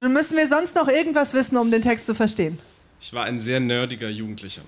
Müssen 0.00 0.36
wir 0.36 0.46
sonst 0.46 0.76
noch 0.76 0.86
irgendwas 0.86 1.34
wissen, 1.34 1.56
um 1.56 1.72
den 1.72 1.82
Text 1.82 2.06
zu 2.06 2.14
verstehen? 2.14 2.60
Ich 3.00 3.12
war 3.12 3.24
ein 3.24 3.40
sehr 3.40 3.58
nerdiger 3.58 4.08
Jugendlicher. 4.08 4.62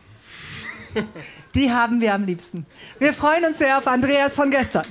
Die 1.54 1.71
haben 1.71 2.01
wir 2.01 2.15
am 2.15 2.25
liebsten. 2.25 2.67
Wir 2.99 3.15
freuen 3.15 3.45
uns 3.45 3.58
sehr 3.58 3.79
auf 3.79 3.87
Andreas 3.87 4.35
von 4.35 4.51
gestern. 4.51 4.85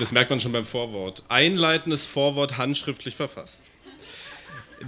Das 0.00 0.10
merkt 0.10 0.30
man 0.30 0.40
schon 0.40 0.50
beim 0.50 0.64
Vorwort. 0.64 1.22
Einleitendes 1.28 2.06
Vorwort 2.06 2.58
handschriftlich 2.58 3.14
verfasst. 3.14 3.70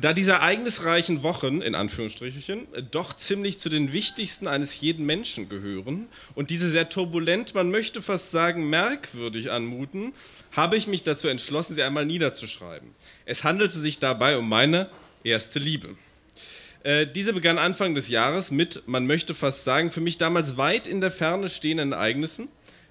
Da 0.01 0.13
diese 0.13 0.33
ereignisreichen 0.33 1.23
Wochen, 1.23 1.63
in 1.63 1.75
Anführungsstrichen, 1.75 2.67
doch 2.91 3.15
ziemlich 3.15 3.59
zu 3.59 3.69
den 3.69 3.93
wichtigsten 3.93 4.47
eines 4.47 4.81
jeden 4.81 5.07
Menschen 5.07 5.49
gehören 5.49 6.09
und 6.35 6.51
diese 6.51 6.69
sehr 6.69 6.89
turbulent, 6.89 7.55
man 7.55 7.71
möchte 7.71 8.03
fast 8.03 8.31
sagen 8.31 8.69
merkwürdig 8.69 9.51
anmuten, 9.51 10.13
habe 10.53 10.77
ich 10.77 10.87
mich 10.87 11.03
dazu 11.03 11.29
entschlossen, 11.29 11.75
sie 11.75 11.83
einmal 11.83 12.05
niederzuschreiben. 12.05 12.91
Es 13.25 13.45
handelte 13.45 13.79
sich 13.79 13.99
dabei 13.99 14.37
um 14.37 14.49
meine 14.49 14.91
erste 15.25 15.59
Liebe. 15.59 15.97
Äh, 16.83 17.07
diese 17.07 17.33
begann 17.33 17.59
Anfang 17.59 17.95
des 17.95 18.09
Jahres 18.09 18.51
mit, 18.51 18.87
man 18.87 19.07
möchte 19.07 19.35
fast 19.35 19.65
sagen, 19.65 19.91
für 19.91 20.01
mich 20.01 20.19
damals 20.19 20.57
weit 20.57 20.87
in 20.87 21.01
der 21.01 21.11
Ferne 21.11 21.49
stehenden 21.49 21.93
Ereignissen, 21.93 22.49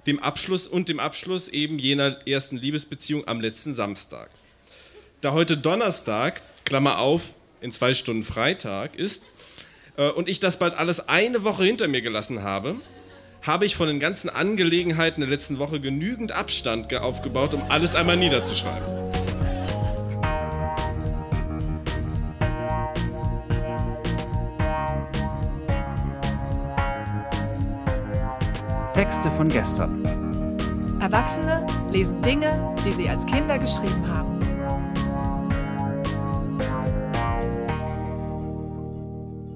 dem 0.08 0.20
Abschluss 0.20 0.68
und 0.68 0.90
dem 0.90 1.00
Abschluss 1.00 1.48
eben 1.48 1.78
jener 1.78 2.28
ersten 2.28 2.58
Liebesbeziehung 2.58 3.28
am 3.28 3.42
letzten 3.42 3.74
Samstag. 3.74 4.30
Da 5.22 5.32
heute 5.32 5.58
Donnerstag, 5.58 6.42
Klammer 6.66 7.00
auf, 7.00 7.30
in 7.62 7.72
zwei 7.72 7.94
Stunden 7.94 8.24
Freitag 8.24 8.96
ist, 8.96 9.24
äh, 9.98 10.10
und 10.10 10.28
ich 10.28 10.40
das 10.40 10.60
bald 10.60 10.76
alles 10.76 11.08
eine 11.08 11.44
Woche 11.44 11.64
hinter 11.64 11.88
mir 11.88 12.02
gelassen 12.02 12.44
habe, 12.44 12.76
habe 13.44 13.66
ich 13.66 13.76
von 13.76 13.88
den 13.88 14.00
ganzen 14.00 14.30
Angelegenheiten 14.30 15.22
der 15.22 15.30
letzten 15.30 15.60
Woche 15.60 15.80
genügend 15.80 16.32
Abstand 16.32 16.94
aufgebaut, 16.96 17.54
um 17.54 17.62
alles 17.70 17.94
einmal 17.94 18.18
niederzuschreiben. 18.18 19.06
Texte 28.94 29.30
von 29.32 29.50
gestern. 29.50 30.04
Erwachsene 31.00 31.66
lesen 31.92 32.20
Dinge, 32.22 32.76
die 32.86 32.92
sie 32.92 33.08
als 33.08 33.26
Kinder 33.26 33.60
geschrieben 33.60 34.08
haben. 34.08 34.35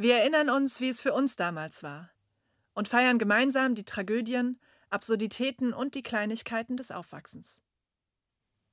Wir 0.00 0.18
erinnern 0.18 0.48
uns, 0.48 0.80
wie 0.80 0.88
es 0.88 1.00
für 1.00 1.12
uns 1.12 1.34
damals 1.34 1.82
war 1.82 2.10
und 2.72 2.86
feiern 2.86 3.18
gemeinsam 3.18 3.74
die 3.74 3.84
Tragödien, 3.84 4.60
Absurditäten 4.90 5.72
und 5.72 5.96
die 5.96 6.04
Kleinigkeiten 6.04 6.76
des 6.76 6.92
Aufwachsens. 6.92 7.60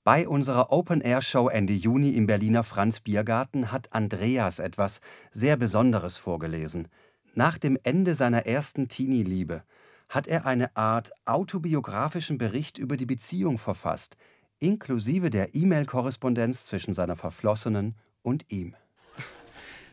Bei 0.03 0.27
unserer 0.27 0.71
Open-Air-Show 0.71 1.49
Ende 1.49 1.73
Juni 1.73 2.09
im 2.09 2.27
Berliner 2.27 2.63
Franz 2.63 2.99
Biergarten 2.99 3.71
hat 3.71 3.91
Andreas 3.91 4.59
etwas 4.59 5.01
sehr 5.31 5.57
Besonderes 5.57 6.17
vorgelesen. 6.19 6.89
Nach 7.33 7.57
dem 7.57 7.79
Ende 7.81 8.13
seiner 8.13 8.45
ersten 8.45 8.87
Teenie-Liebe 8.87 9.63
hat 10.09 10.27
er 10.27 10.45
eine 10.45 10.77
Art 10.77 11.11
autobiografischen 11.25 12.37
Bericht 12.37 12.77
über 12.77 12.97
die 12.97 13.07
Beziehung 13.07 13.57
verfasst, 13.57 14.15
inklusive 14.59 15.31
der 15.31 15.55
E-Mail-Korrespondenz 15.55 16.65
zwischen 16.65 16.93
seiner 16.93 17.15
Verflossenen 17.15 17.95
und 18.21 18.51
ihm. 18.51 18.75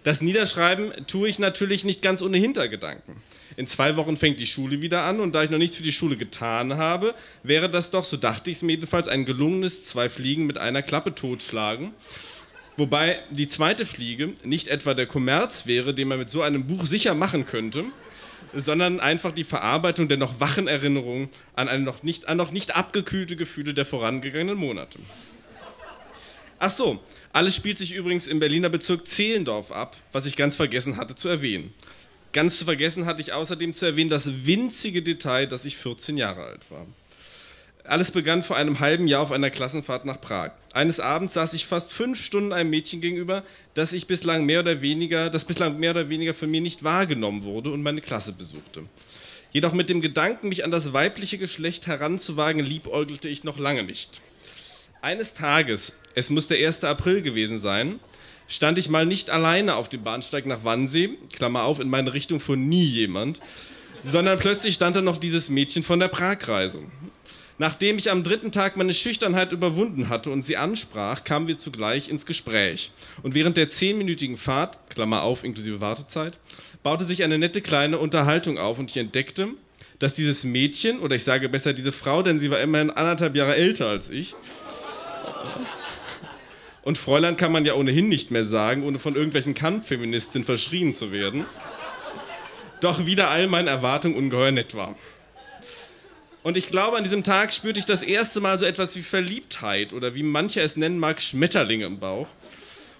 Das 0.04 0.20
Niederschreiben 0.20 0.92
tue 1.06 1.28
ich 1.28 1.38
natürlich 1.38 1.84
nicht 1.84 2.02
ganz 2.02 2.22
ohne 2.22 2.36
Hintergedanken. 2.36 3.16
In 3.56 3.66
zwei 3.66 3.96
Wochen 3.96 4.16
fängt 4.16 4.40
die 4.40 4.46
Schule 4.46 4.82
wieder 4.82 5.02
an 5.02 5.20
und 5.20 5.32
da 5.32 5.44
ich 5.44 5.50
noch 5.50 5.58
nichts 5.58 5.76
für 5.76 5.82
die 5.82 5.92
Schule 5.92 6.16
getan 6.16 6.76
habe, 6.76 7.14
wäre 7.42 7.70
das 7.70 7.90
doch, 7.90 8.04
so 8.04 8.16
dachte 8.16 8.50
ich 8.50 8.56
es 8.56 8.62
mir 8.62 8.72
jedenfalls, 8.72 9.08
ein 9.08 9.26
gelungenes 9.26 9.84
zwei 9.84 10.08
Fliegen 10.08 10.46
mit 10.46 10.58
einer 10.58 10.82
Klappe 10.82 11.14
totschlagen. 11.14 11.92
Wobei 12.76 13.20
die 13.30 13.48
zweite 13.48 13.84
Fliege 13.86 14.32
nicht 14.44 14.68
etwa 14.68 14.94
der 14.94 15.06
Kommerz 15.06 15.66
wäre, 15.66 15.94
den 15.94 16.08
man 16.08 16.18
mit 16.18 16.30
so 16.30 16.42
einem 16.42 16.66
Buch 16.66 16.86
sicher 16.86 17.14
machen 17.14 17.46
könnte, 17.46 17.84
sondern 18.54 18.98
einfach 18.98 19.32
die 19.32 19.44
Verarbeitung 19.44 20.08
der 20.08 20.16
noch 20.16 20.40
wachen 20.40 20.66
Erinnerungen 20.66 21.28
an, 21.54 21.84
noch 21.84 22.02
nicht, 22.02 22.28
an 22.28 22.38
noch 22.38 22.50
nicht 22.50 22.74
abgekühlte 22.74 23.36
Gefühle 23.36 23.74
der 23.74 23.84
vorangegangenen 23.84 24.56
Monate. 24.56 24.98
Ach 26.64 26.70
so, 26.70 27.00
alles 27.32 27.56
spielt 27.56 27.76
sich 27.78 27.92
übrigens 27.92 28.28
im 28.28 28.38
Berliner 28.38 28.68
Bezirk 28.68 29.08
Zehlendorf 29.08 29.72
ab, 29.72 29.96
was 30.12 30.26
ich 30.26 30.36
ganz 30.36 30.54
vergessen 30.54 30.96
hatte 30.96 31.16
zu 31.16 31.28
erwähnen. 31.28 31.74
Ganz 32.32 32.56
zu 32.56 32.64
vergessen 32.64 33.04
hatte 33.04 33.20
ich 33.20 33.32
außerdem 33.32 33.74
zu 33.74 33.84
erwähnen 33.84 34.10
das 34.10 34.46
winzige 34.46 35.02
Detail, 35.02 35.48
dass 35.48 35.64
ich 35.64 35.76
14 35.76 36.16
Jahre 36.16 36.44
alt 36.44 36.70
war. 36.70 36.86
Alles 37.82 38.12
begann 38.12 38.44
vor 38.44 38.54
einem 38.54 38.78
halben 38.78 39.08
Jahr 39.08 39.22
auf 39.22 39.32
einer 39.32 39.50
Klassenfahrt 39.50 40.04
nach 40.04 40.20
Prag. 40.20 40.52
Eines 40.72 41.00
Abends 41.00 41.34
saß 41.34 41.52
ich 41.54 41.66
fast 41.66 41.92
fünf 41.92 42.24
Stunden 42.24 42.52
einem 42.52 42.70
Mädchen 42.70 43.00
gegenüber, 43.00 43.42
das 43.74 43.92
ich 43.92 44.06
bislang 44.06 44.46
mehr 44.46 44.60
oder 44.60 44.80
weniger, 44.82 45.30
das 45.30 45.44
bislang 45.44 45.80
mehr 45.80 45.90
oder 45.90 46.10
weniger 46.10 46.32
von 46.32 46.48
mir 46.48 46.60
nicht 46.60 46.84
wahrgenommen 46.84 47.42
wurde 47.42 47.72
und 47.72 47.82
meine 47.82 48.02
Klasse 48.02 48.34
besuchte. 48.34 48.84
Jedoch 49.50 49.72
mit 49.72 49.88
dem 49.88 50.00
Gedanken, 50.00 50.48
mich 50.48 50.64
an 50.64 50.70
das 50.70 50.92
weibliche 50.92 51.38
Geschlecht 51.38 51.88
heranzuwagen, 51.88 52.64
liebäugelte 52.64 53.28
ich 53.28 53.42
noch 53.42 53.58
lange 53.58 53.82
nicht. 53.82 54.20
Eines 55.02 55.34
Tages, 55.34 55.94
es 56.14 56.30
muss 56.30 56.46
der 56.46 56.64
1. 56.64 56.84
April 56.84 57.22
gewesen 57.22 57.58
sein, 57.58 57.98
stand 58.46 58.78
ich 58.78 58.88
mal 58.88 59.04
nicht 59.04 59.30
alleine 59.30 59.74
auf 59.74 59.88
dem 59.88 60.04
Bahnsteig 60.04 60.46
nach 60.46 60.62
Wannsee, 60.62 61.18
Klammer 61.34 61.64
auf, 61.64 61.80
in 61.80 61.90
meine 61.90 62.12
Richtung 62.12 62.38
fuhr 62.38 62.56
nie 62.56 62.84
jemand, 62.84 63.40
sondern 64.04 64.38
plötzlich 64.38 64.76
stand 64.76 64.94
da 64.94 65.00
noch 65.00 65.18
dieses 65.18 65.50
Mädchen 65.50 65.82
von 65.82 65.98
der 65.98 66.06
Pragreise. 66.06 66.78
Nachdem 67.58 67.98
ich 67.98 68.12
am 68.12 68.22
dritten 68.22 68.52
Tag 68.52 68.76
meine 68.76 68.94
Schüchternheit 68.94 69.50
überwunden 69.50 70.08
hatte 70.08 70.30
und 70.30 70.44
sie 70.44 70.56
ansprach, 70.56 71.24
kamen 71.24 71.48
wir 71.48 71.58
zugleich 71.58 72.08
ins 72.08 72.24
Gespräch. 72.24 72.92
Und 73.24 73.34
während 73.34 73.56
der 73.56 73.70
zehnminütigen 73.70 74.36
Fahrt, 74.36 74.78
Klammer 74.88 75.24
auf, 75.24 75.42
inklusive 75.42 75.80
Wartezeit, 75.80 76.38
baute 76.84 77.04
sich 77.04 77.24
eine 77.24 77.38
nette 77.38 77.60
kleine 77.60 77.98
Unterhaltung 77.98 78.56
auf 78.56 78.78
und 78.78 78.92
ich 78.92 78.98
entdeckte, 78.98 79.48
dass 79.98 80.14
dieses 80.14 80.44
Mädchen, 80.44 81.00
oder 81.00 81.16
ich 81.16 81.24
sage 81.24 81.48
besser 81.48 81.72
diese 81.72 81.90
Frau, 81.90 82.22
denn 82.22 82.38
sie 82.38 82.52
war 82.52 82.60
immerhin 82.60 82.90
anderthalb 82.90 83.34
Jahre 83.34 83.56
älter 83.56 83.88
als 83.88 84.08
ich, 84.08 84.34
und 86.82 86.98
Fräulein 86.98 87.36
kann 87.36 87.52
man 87.52 87.64
ja 87.64 87.74
ohnehin 87.74 88.08
nicht 88.08 88.30
mehr 88.30 88.44
sagen, 88.44 88.84
ohne 88.84 88.98
von 88.98 89.14
irgendwelchen 89.14 89.54
Kampffeministinnen 89.54 90.44
verschrien 90.44 90.92
zu 90.92 91.12
werden, 91.12 91.46
doch 92.80 93.06
wieder 93.06 93.30
all 93.30 93.46
meinen 93.46 93.68
Erwartungen 93.68 94.16
ungeheuer 94.16 94.50
nett 94.50 94.74
war. 94.74 94.96
Und 96.42 96.56
ich 96.56 96.66
glaube, 96.66 96.96
an 96.96 97.04
diesem 97.04 97.22
Tag 97.22 97.52
spürte 97.52 97.78
ich 97.78 97.86
das 97.86 98.02
erste 98.02 98.40
Mal 98.40 98.58
so 98.58 98.66
etwas 98.66 98.96
wie 98.96 99.02
Verliebtheit 99.02 99.92
oder 99.92 100.16
wie 100.16 100.24
mancher 100.24 100.62
es 100.62 100.76
nennen 100.76 100.98
mag, 100.98 101.22
Schmetterlinge 101.22 101.86
im 101.86 102.00
Bauch. 102.00 102.26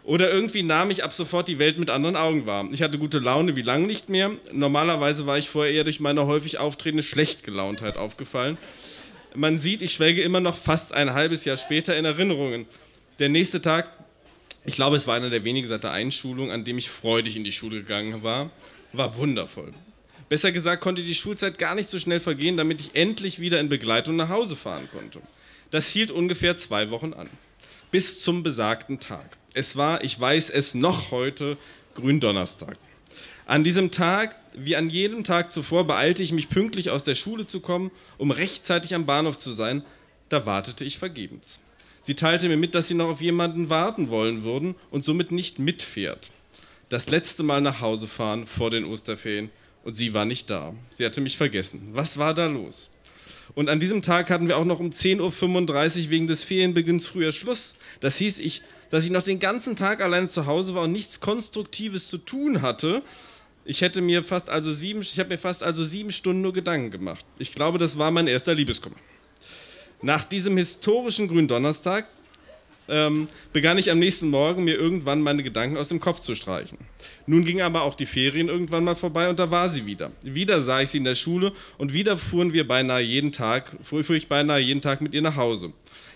Oder 0.04 0.30
irgendwie 0.32 0.62
nahm 0.62 0.90
ich 0.90 1.04
ab 1.04 1.12
sofort 1.12 1.48
die 1.48 1.58
Welt 1.58 1.78
mit 1.78 1.90
anderen 1.90 2.16
Augen 2.16 2.46
wahr. 2.46 2.68
Ich 2.72 2.82
hatte 2.82 2.98
gute 2.98 3.18
Laune 3.18 3.54
wie 3.54 3.62
lange 3.62 3.86
nicht 3.86 4.08
mehr. 4.08 4.32
Normalerweise 4.52 5.26
war 5.26 5.38
ich 5.38 5.48
vorher 5.48 5.72
eher 5.72 5.84
durch 5.84 6.00
meine 6.00 6.26
häufig 6.26 6.58
auftretende 6.58 7.04
Schlechtgelauntheit 7.04 7.96
aufgefallen. 7.96 8.58
Man 9.34 9.58
sieht, 9.58 9.82
ich 9.82 9.92
schwelge 9.92 10.22
immer 10.22 10.40
noch 10.40 10.56
fast 10.56 10.92
ein 10.92 11.14
halbes 11.14 11.44
Jahr 11.44 11.56
später 11.56 11.96
in 11.96 12.04
Erinnerungen. 12.04 12.66
Der 13.18 13.28
nächste 13.28 13.62
Tag, 13.62 13.88
ich 14.64 14.74
glaube, 14.74 14.96
es 14.96 15.06
war 15.06 15.14
einer 15.14 15.30
der 15.30 15.44
wenigen 15.44 15.68
seit 15.68 15.84
der 15.84 15.92
Einschulung, 15.92 16.50
an 16.50 16.64
dem 16.64 16.78
ich 16.78 16.90
freudig 16.90 17.36
in 17.36 17.44
die 17.44 17.52
Schule 17.52 17.82
gegangen 17.82 18.22
war, 18.22 18.50
war 18.92 19.16
wundervoll. 19.16 19.72
Besser 20.28 20.52
gesagt 20.52 20.82
konnte 20.82 21.02
die 21.02 21.14
Schulzeit 21.14 21.58
gar 21.58 21.74
nicht 21.74 21.90
so 21.90 21.98
schnell 21.98 22.20
vergehen, 22.20 22.56
damit 22.56 22.80
ich 22.80 22.94
endlich 22.94 23.38
wieder 23.38 23.60
in 23.60 23.68
Begleitung 23.68 24.16
nach 24.16 24.28
Hause 24.28 24.56
fahren 24.56 24.88
konnte. 24.92 25.20
Das 25.70 25.88
hielt 25.88 26.10
ungefähr 26.10 26.56
zwei 26.56 26.90
Wochen 26.90 27.12
an. 27.12 27.28
Bis 27.90 28.20
zum 28.22 28.42
besagten 28.42 28.98
Tag. 28.98 29.36
Es 29.54 29.76
war, 29.76 30.02
ich 30.02 30.18
weiß 30.18 30.50
es 30.50 30.74
noch 30.74 31.10
heute, 31.10 31.58
Gründonnerstag. 31.94 32.78
An 33.46 33.64
diesem 33.64 33.90
Tag, 33.90 34.36
wie 34.54 34.76
an 34.76 34.88
jedem 34.88 35.24
Tag 35.24 35.52
zuvor, 35.52 35.86
beeilte 35.86 36.22
ich 36.22 36.32
mich 36.32 36.48
pünktlich 36.48 36.90
aus 36.90 37.04
der 37.04 37.14
Schule 37.14 37.46
zu 37.46 37.60
kommen, 37.60 37.90
um 38.18 38.30
rechtzeitig 38.30 38.94
am 38.94 39.06
Bahnhof 39.06 39.38
zu 39.38 39.52
sein. 39.52 39.82
Da 40.28 40.46
wartete 40.46 40.84
ich 40.84 40.98
vergebens. 40.98 41.60
Sie 42.02 42.14
teilte 42.14 42.48
mir 42.48 42.56
mit, 42.56 42.74
dass 42.74 42.88
sie 42.88 42.94
noch 42.94 43.08
auf 43.08 43.20
jemanden 43.20 43.68
warten 43.70 44.08
wollen 44.08 44.42
würden 44.42 44.74
und 44.90 45.04
somit 45.04 45.30
nicht 45.30 45.58
mitfährt. 45.58 46.30
Das 46.88 47.08
letzte 47.08 47.42
Mal 47.42 47.60
nach 47.60 47.80
Hause 47.80 48.06
fahren 48.06 48.46
vor 48.46 48.70
den 48.70 48.84
Osterferien 48.84 49.50
und 49.84 49.96
sie 49.96 50.14
war 50.14 50.24
nicht 50.24 50.50
da. 50.50 50.74
Sie 50.90 51.04
hatte 51.04 51.20
mich 51.20 51.36
vergessen. 51.36 51.90
Was 51.92 52.18
war 52.18 52.34
da 52.34 52.46
los? 52.46 52.90
Und 53.54 53.68
an 53.68 53.80
diesem 53.80 54.02
Tag 54.02 54.30
hatten 54.30 54.48
wir 54.48 54.56
auch 54.56 54.64
noch 54.64 54.80
um 54.80 54.90
10.35 54.90 56.04
Uhr 56.04 56.10
wegen 56.10 56.26
des 56.26 56.42
Ferienbeginns 56.42 57.06
früher 57.06 57.32
Schluss. 57.32 57.76
Das 58.00 58.16
hieß, 58.16 58.38
ich, 58.38 58.62
dass 58.90 59.04
ich 59.04 59.10
noch 59.10 59.22
den 59.22 59.40
ganzen 59.40 59.76
Tag 59.76 60.00
alleine 60.00 60.28
zu 60.28 60.46
Hause 60.46 60.74
war 60.74 60.84
und 60.84 60.92
nichts 60.92 61.20
Konstruktives 61.20 62.08
zu 62.08 62.18
tun 62.18 62.62
hatte. 62.62 63.02
Ich 63.64 63.80
hätte 63.80 64.00
mir 64.00 64.24
fast 64.24 64.50
also 64.50 64.72
sieben, 64.72 65.02
ich 65.02 65.18
habe 65.18 65.30
mir 65.30 65.38
fast 65.38 65.62
also 65.62 65.84
sieben 65.84 66.10
Stunden 66.10 66.42
nur 66.42 66.52
Gedanken 66.52 66.90
gemacht. 66.90 67.24
Ich 67.38 67.52
glaube, 67.52 67.78
das 67.78 67.96
war 67.96 68.10
mein 68.10 68.26
erster 68.26 68.54
Liebeskummer. 68.54 68.96
Nach 70.00 70.24
diesem 70.24 70.56
historischen 70.56 71.28
Gründonnerstag 71.28 72.08
ähm, 72.88 73.28
begann 73.52 73.78
ich 73.78 73.90
am 73.90 74.00
nächsten 74.00 74.28
Morgen 74.28 74.64
mir 74.64 74.74
irgendwann 74.74 75.20
meine 75.20 75.44
Gedanken 75.44 75.76
aus 75.76 75.88
dem 75.88 76.00
Kopf 76.00 76.20
zu 76.20 76.34
streichen. 76.34 76.78
Nun 77.26 77.44
gingen 77.44 77.62
aber 77.62 77.82
auch 77.82 77.94
die 77.94 78.06
Ferien 78.06 78.48
irgendwann 78.48 78.82
mal 78.82 78.96
vorbei 78.96 79.28
und 79.28 79.38
da 79.38 79.50
war 79.50 79.68
sie 79.68 79.86
wieder. 79.86 80.10
Wieder 80.22 80.60
sah 80.60 80.80
ich 80.80 80.90
sie 80.90 80.98
in 80.98 81.04
der 81.04 81.14
Schule 81.14 81.52
und 81.78 81.92
wieder 81.92 82.18
fuhren 82.18 82.52
wir 82.52 82.66
beinahe 82.66 83.00
jeden 83.00 83.30
Tag, 83.30 83.76
fuhr 83.82 84.10
ich 84.10 84.28
beinahe 84.28 84.58
jeden 84.58 84.80
Tag 84.80 85.00
mit 85.00 85.14
ihr 85.14 85.22
nach 85.22 85.36
Hause. 85.36 85.72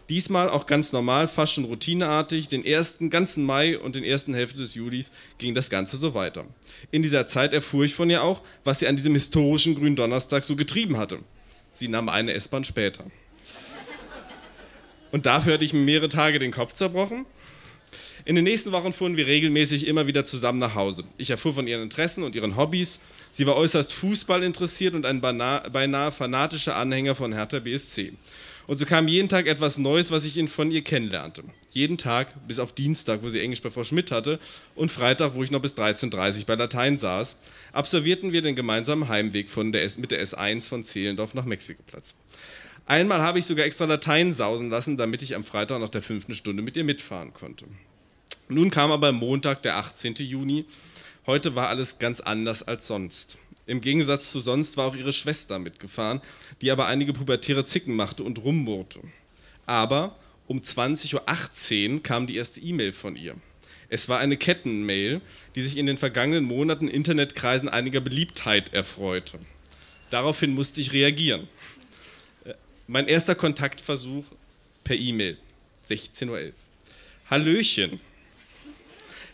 Diesmal 0.08 0.48
auch 0.48 0.66
ganz 0.66 0.92
normal, 0.92 1.26
fast 1.26 1.54
schon 1.54 1.64
routineartig. 1.64 2.46
Den 2.46 2.64
ersten 2.64 3.10
ganzen 3.10 3.44
Mai 3.44 3.78
und 3.78 3.96
den 3.96 4.04
ersten 4.04 4.34
Hälfte 4.34 4.58
des 4.58 4.74
Julis 4.74 5.10
ging 5.38 5.54
das 5.54 5.68
Ganze 5.68 5.96
so 5.96 6.14
weiter. 6.14 6.44
In 6.92 7.02
dieser 7.02 7.26
Zeit 7.26 7.52
erfuhr 7.52 7.84
ich 7.84 7.94
von 7.94 8.08
ihr 8.08 8.22
auch, 8.22 8.42
was 8.62 8.78
sie 8.78 8.86
an 8.86 8.96
diesem 8.96 9.14
historischen 9.14 9.74
Gründonnerstag 9.74 10.44
so 10.44 10.54
getrieben 10.54 10.96
hatte. 10.96 11.18
Sie 11.72 11.88
nahm 11.88 12.08
eine 12.08 12.34
S-Bahn 12.34 12.64
später. 12.64 13.04
Und 15.10 15.26
dafür 15.26 15.54
hatte 15.54 15.64
ich 15.64 15.72
mir 15.72 15.80
mehrere 15.80 16.08
Tage 16.08 16.38
den 16.38 16.52
Kopf 16.52 16.74
zerbrochen. 16.74 17.26
In 18.24 18.34
den 18.34 18.44
nächsten 18.44 18.72
Wochen 18.72 18.92
fuhren 18.92 19.16
wir 19.16 19.26
regelmäßig 19.26 19.86
immer 19.86 20.06
wieder 20.06 20.24
zusammen 20.24 20.58
nach 20.58 20.74
Hause. 20.74 21.04
Ich 21.16 21.30
erfuhr 21.30 21.54
von 21.54 21.66
ihren 21.66 21.82
Interessen 21.82 22.24
und 22.24 22.34
ihren 22.34 22.56
Hobbys. 22.56 23.00
Sie 23.30 23.46
war 23.46 23.56
äußerst 23.56 23.92
Fußball 23.92 24.42
interessiert 24.42 24.94
und 24.94 25.06
ein 25.06 25.20
beinahe 25.20 26.12
fanatischer 26.12 26.76
Anhänger 26.76 27.14
von 27.14 27.32
Hertha 27.32 27.60
BSC. 27.60 28.14
Und 28.66 28.78
so 28.78 28.84
kam 28.84 29.06
jeden 29.06 29.28
Tag 29.28 29.46
etwas 29.46 29.78
Neues, 29.78 30.10
was 30.10 30.24
ich 30.24 30.50
von 30.50 30.70
ihr 30.70 30.82
kennenlernte. 30.82 31.44
Jeden 31.70 31.98
Tag, 31.98 32.48
bis 32.48 32.58
auf 32.58 32.72
Dienstag, 32.72 33.22
wo 33.22 33.28
sie 33.28 33.40
Englisch 33.40 33.62
bei 33.62 33.70
Frau 33.70 33.84
Schmidt 33.84 34.10
hatte, 34.10 34.40
und 34.74 34.90
Freitag, 34.90 35.34
wo 35.34 35.42
ich 35.42 35.50
noch 35.50 35.62
bis 35.62 35.74
13.30 35.74 36.40
Uhr 36.40 36.46
bei 36.46 36.54
Latein 36.56 36.98
saß, 36.98 37.36
absolvierten 37.72 38.32
wir 38.32 38.42
den 38.42 38.56
gemeinsamen 38.56 39.08
Heimweg 39.08 39.50
von 39.50 39.70
der 39.70 39.84
S 39.84 39.98
mit 39.98 40.10
der 40.10 40.24
S1 40.24 40.68
von 40.68 40.82
Zehlendorf 40.82 41.34
nach 41.34 41.44
Mexikoplatz. 41.44 42.14
Einmal 42.86 43.20
habe 43.20 43.38
ich 43.38 43.46
sogar 43.46 43.66
extra 43.66 43.84
Latein 43.84 44.32
sausen 44.32 44.70
lassen, 44.70 44.96
damit 44.96 45.22
ich 45.22 45.34
am 45.34 45.44
Freitag 45.44 45.80
nach 45.80 45.88
der 45.88 46.02
fünften 46.02 46.34
Stunde 46.34 46.62
mit 46.62 46.76
ihr 46.76 46.84
mitfahren 46.84 47.32
konnte. 47.34 47.66
Nun 48.48 48.70
kam 48.70 48.92
aber 48.92 49.10
Montag, 49.12 49.62
der 49.62 49.76
18. 49.76 50.14
Juni. 50.14 50.66
Heute 51.26 51.56
war 51.56 51.68
alles 51.68 51.98
ganz 51.98 52.20
anders 52.20 52.62
als 52.62 52.86
sonst. 52.86 53.38
Im 53.66 53.80
Gegensatz 53.80 54.30
zu 54.30 54.40
sonst 54.40 54.76
war 54.76 54.86
auch 54.86 54.96
ihre 54.96 55.12
Schwester 55.12 55.58
mitgefahren, 55.58 56.20
die 56.62 56.70
aber 56.70 56.86
einige 56.86 57.12
pubertäre 57.12 57.64
Zicken 57.64 57.96
machte 57.96 58.22
und 58.22 58.38
rummurrte. 58.38 59.00
Aber 59.66 60.16
um 60.46 60.60
20.18 60.60 61.94
Uhr 61.94 62.02
kam 62.02 62.26
die 62.28 62.36
erste 62.36 62.60
E-Mail 62.60 62.92
von 62.92 63.16
ihr. 63.16 63.34
Es 63.88 64.08
war 64.08 64.18
eine 64.18 64.36
Kettenmail, 64.36 65.20
die 65.54 65.62
sich 65.62 65.76
in 65.76 65.86
den 65.86 65.98
vergangenen 65.98 66.44
Monaten 66.44 66.88
Internetkreisen 66.88 67.68
einiger 67.68 68.00
Beliebtheit 68.00 68.72
erfreute. 68.72 69.38
Daraufhin 70.10 70.54
musste 70.54 70.80
ich 70.80 70.92
reagieren. 70.92 71.48
Mein 72.86 73.08
erster 73.08 73.34
Kontaktversuch 73.34 74.24
per 74.84 74.96
E-Mail, 74.96 75.36
16.11 75.88 76.28
Uhr. 76.30 76.52
Hallöchen. 77.28 78.00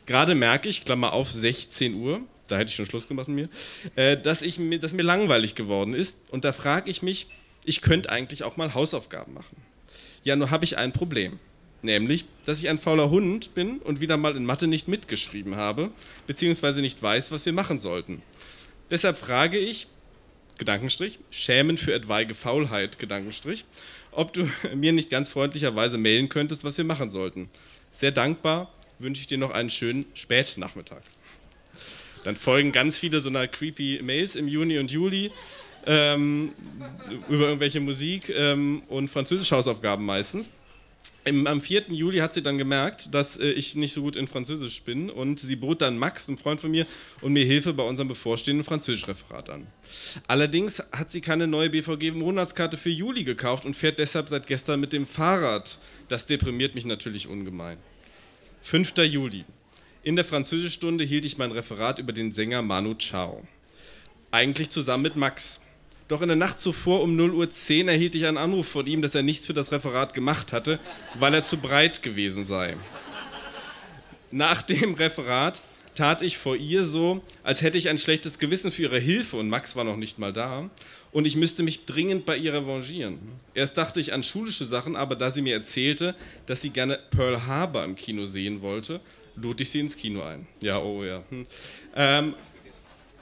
Gerade 0.06 0.34
merke 0.34 0.70
ich, 0.70 0.84
Klammer 0.84 1.12
auf, 1.12 1.31
16 1.31 1.94
Uhr, 1.94 2.23
da 2.52 2.58
hätte 2.58 2.69
ich 2.69 2.76
schon 2.76 2.87
Schluss 2.87 3.08
gemacht 3.08 3.28
mit 3.28 3.49
mir, 3.96 4.02
äh, 4.02 4.16
dass, 4.16 4.43
ich, 4.43 4.60
dass 4.81 4.93
mir 4.93 5.02
langweilig 5.02 5.54
geworden 5.54 5.94
ist. 5.94 6.20
Und 6.31 6.44
da 6.44 6.52
frage 6.52 6.90
ich 6.90 7.02
mich, 7.02 7.26
ich 7.64 7.81
könnte 7.81 8.10
eigentlich 8.10 8.44
auch 8.44 8.56
mal 8.56 8.75
Hausaufgaben 8.75 9.32
machen. 9.34 9.56
Ja, 10.22 10.37
nur 10.37 10.50
habe 10.50 10.64
ich 10.64 10.76
ein 10.76 10.93
Problem. 10.93 11.38
Nämlich, 11.81 12.26
dass 12.44 12.60
ich 12.60 12.69
ein 12.69 12.78
fauler 12.78 13.10
Hund 13.10 13.54
bin 13.54 13.78
und 13.78 14.00
wieder 14.00 14.16
mal 14.16 14.37
in 14.37 14.44
Mathe 14.44 14.69
nicht 14.69 14.87
mitgeschrieben 14.87 15.56
habe, 15.56 15.90
beziehungsweise 16.28 16.81
nicht 16.81 17.02
weiß, 17.02 17.32
was 17.32 17.44
wir 17.44 17.52
machen 17.52 17.81
sollten. 17.81 18.22
Deshalb 18.90 19.16
frage 19.16 19.58
ich, 19.58 19.88
Gedankenstrich, 20.58 21.19
Schämen 21.31 21.76
für 21.78 21.93
etwaige 21.93 22.34
Faulheit, 22.34 23.00
Gedankenstrich, 23.00 23.64
ob 24.12 24.32
du 24.32 24.48
mir 24.76 24.93
nicht 24.93 25.10
ganz 25.10 25.28
freundlicherweise 25.28 25.98
mailen 25.98 26.28
könntest, 26.28 26.62
was 26.62 26.76
wir 26.76 26.84
machen 26.84 27.10
sollten. 27.10 27.48
Sehr 27.90 28.12
dankbar 28.12 28.72
wünsche 29.00 29.22
ich 29.22 29.26
dir 29.26 29.38
noch 29.38 29.50
einen 29.50 29.70
schönen 29.70 30.05
Spätnachmittag. 30.14 31.02
Dann 32.24 32.36
folgen 32.36 32.72
ganz 32.72 32.98
viele 32.98 33.20
so 33.20 33.28
einer 33.28 33.48
creepy 33.48 34.00
Mails 34.02 34.36
im 34.36 34.48
Juni 34.48 34.78
und 34.78 34.90
Juli 34.90 35.30
ähm, 35.86 36.52
über 37.28 37.46
irgendwelche 37.46 37.80
Musik 37.80 38.28
ähm, 38.30 38.82
und 38.88 39.08
französische 39.08 39.56
Hausaufgaben 39.56 40.04
meistens. 40.04 40.48
Im, 41.24 41.46
am 41.46 41.60
4. 41.60 41.84
Juli 41.90 42.19
hat 42.19 42.34
sie 42.34 42.42
dann 42.42 42.58
gemerkt, 42.58 43.14
dass 43.14 43.38
äh, 43.38 43.50
ich 43.50 43.76
nicht 43.76 43.92
so 43.92 44.02
gut 44.02 44.16
in 44.16 44.26
Französisch 44.26 44.82
bin 44.82 45.08
und 45.08 45.38
sie 45.38 45.54
bot 45.54 45.80
dann 45.80 45.96
Max, 45.96 46.26
ein 46.28 46.36
Freund 46.36 46.60
von 46.60 46.70
mir, 46.70 46.84
und 47.20 47.32
mir 47.32 47.44
Hilfe 47.44 47.72
bei 47.72 47.84
unserem 47.84 48.08
bevorstehenden 48.08 48.64
Französischreferat 48.64 49.50
an. 49.50 49.66
Allerdings 50.26 50.82
hat 50.92 51.12
sie 51.12 51.20
keine 51.20 51.46
neue 51.46 51.70
BVG-Monatskarte 51.70 52.76
für 52.76 52.90
Juli 52.90 53.22
gekauft 53.22 53.66
und 53.66 53.74
fährt 53.74 54.00
deshalb 54.00 54.28
seit 54.28 54.48
gestern 54.48 54.80
mit 54.80 54.92
dem 54.92 55.06
Fahrrad. 55.06 55.78
Das 56.08 56.26
deprimiert 56.26 56.74
mich 56.74 56.86
natürlich 56.86 57.28
ungemein. 57.28 57.78
5. 58.62 58.96
Juli. 58.98 59.44
In 60.04 60.16
der 60.16 60.25
Französischstunde 60.25 61.04
hielt 61.04 61.25
ich 61.25 61.38
mein 61.38 61.52
Referat 61.52 62.00
über 62.00 62.12
den 62.12 62.32
Sänger 62.32 62.60
Manu 62.60 62.94
Chao. 62.94 63.46
Eigentlich 64.32 64.69
zusammen 64.69 65.04
mit 65.04 65.14
Max. 65.14 65.60
Doch 66.08 66.22
in 66.22 66.28
der 66.28 66.37
Nacht 66.37 66.58
zuvor 66.58 67.02
um 67.02 67.16
0.10 67.16 67.84
Uhr 67.84 67.90
erhielt 67.93 68.16
ich 68.16 68.26
einen 68.26 68.37
Anruf 68.37 68.66
von 68.66 68.84
ihm, 68.88 69.00
dass 69.00 69.14
er 69.14 69.22
nichts 69.22 69.46
für 69.46 69.54
das 69.54 69.70
Referat 69.70 70.12
gemacht 70.12 70.52
hatte, 70.52 70.81
weil 71.14 71.34
er 71.34 71.44
zu 71.44 71.58
breit 71.58 72.02
gewesen 72.02 72.44
sei. 72.44 72.76
Nach 74.32 74.62
dem 74.62 74.94
Referat 74.94 75.62
tat 75.94 76.22
ich 76.22 76.37
vor 76.37 76.56
ihr 76.56 76.82
so, 76.82 77.22
als 77.44 77.62
hätte 77.62 77.78
ich 77.78 77.88
ein 77.88 77.98
schlechtes 77.98 78.40
Gewissen 78.40 78.72
für 78.72 78.82
ihre 78.82 78.98
Hilfe 78.98 79.37
und 79.37 79.48
Max 79.48 79.76
war 79.76 79.84
noch 79.84 79.96
nicht 79.96 80.19
mal 80.19 80.32
da 80.32 80.69
und 81.12 81.28
ich 81.28 81.37
müsste 81.37 81.62
mich 81.62 81.84
dringend 81.84 82.26
bei 82.26 82.37
ihr 82.37 82.55
revanchieren. 82.55 83.20
Erst 83.55 83.78
dachte 83.78 84.00
ich 84.00 84.12
an 84.12 84.25
schulische 84.25 84.64
Sachen, 84.64 84.96
aber 84.96 85.14
da 85.14 85.31
sie 85.31 85.43
mir 85.43 85.55
erzählte, 85.55 86.16
dass 86.46 86.60
sie 86.60 86.70
gerne 86.70 86.98
Pearl 87.10 87.46
Harbor 87.46 87.84
im 87.84 87.94
Kino 87.94 88.25
sehen 88.25 88.62
wollte, 88.62 89.00
lud 89.37 89.61
ich 89.61 89.70
sie 89.70 89.81
ins 89.81 89.96
Kino 89.96 90.23
ein. 90.23 90.46
Ja, 90.61 90.81
oh 90.81 91.05
ja. 91.05 91.23
Hm. 91.31 91.46
Ähm, 91.94 92.34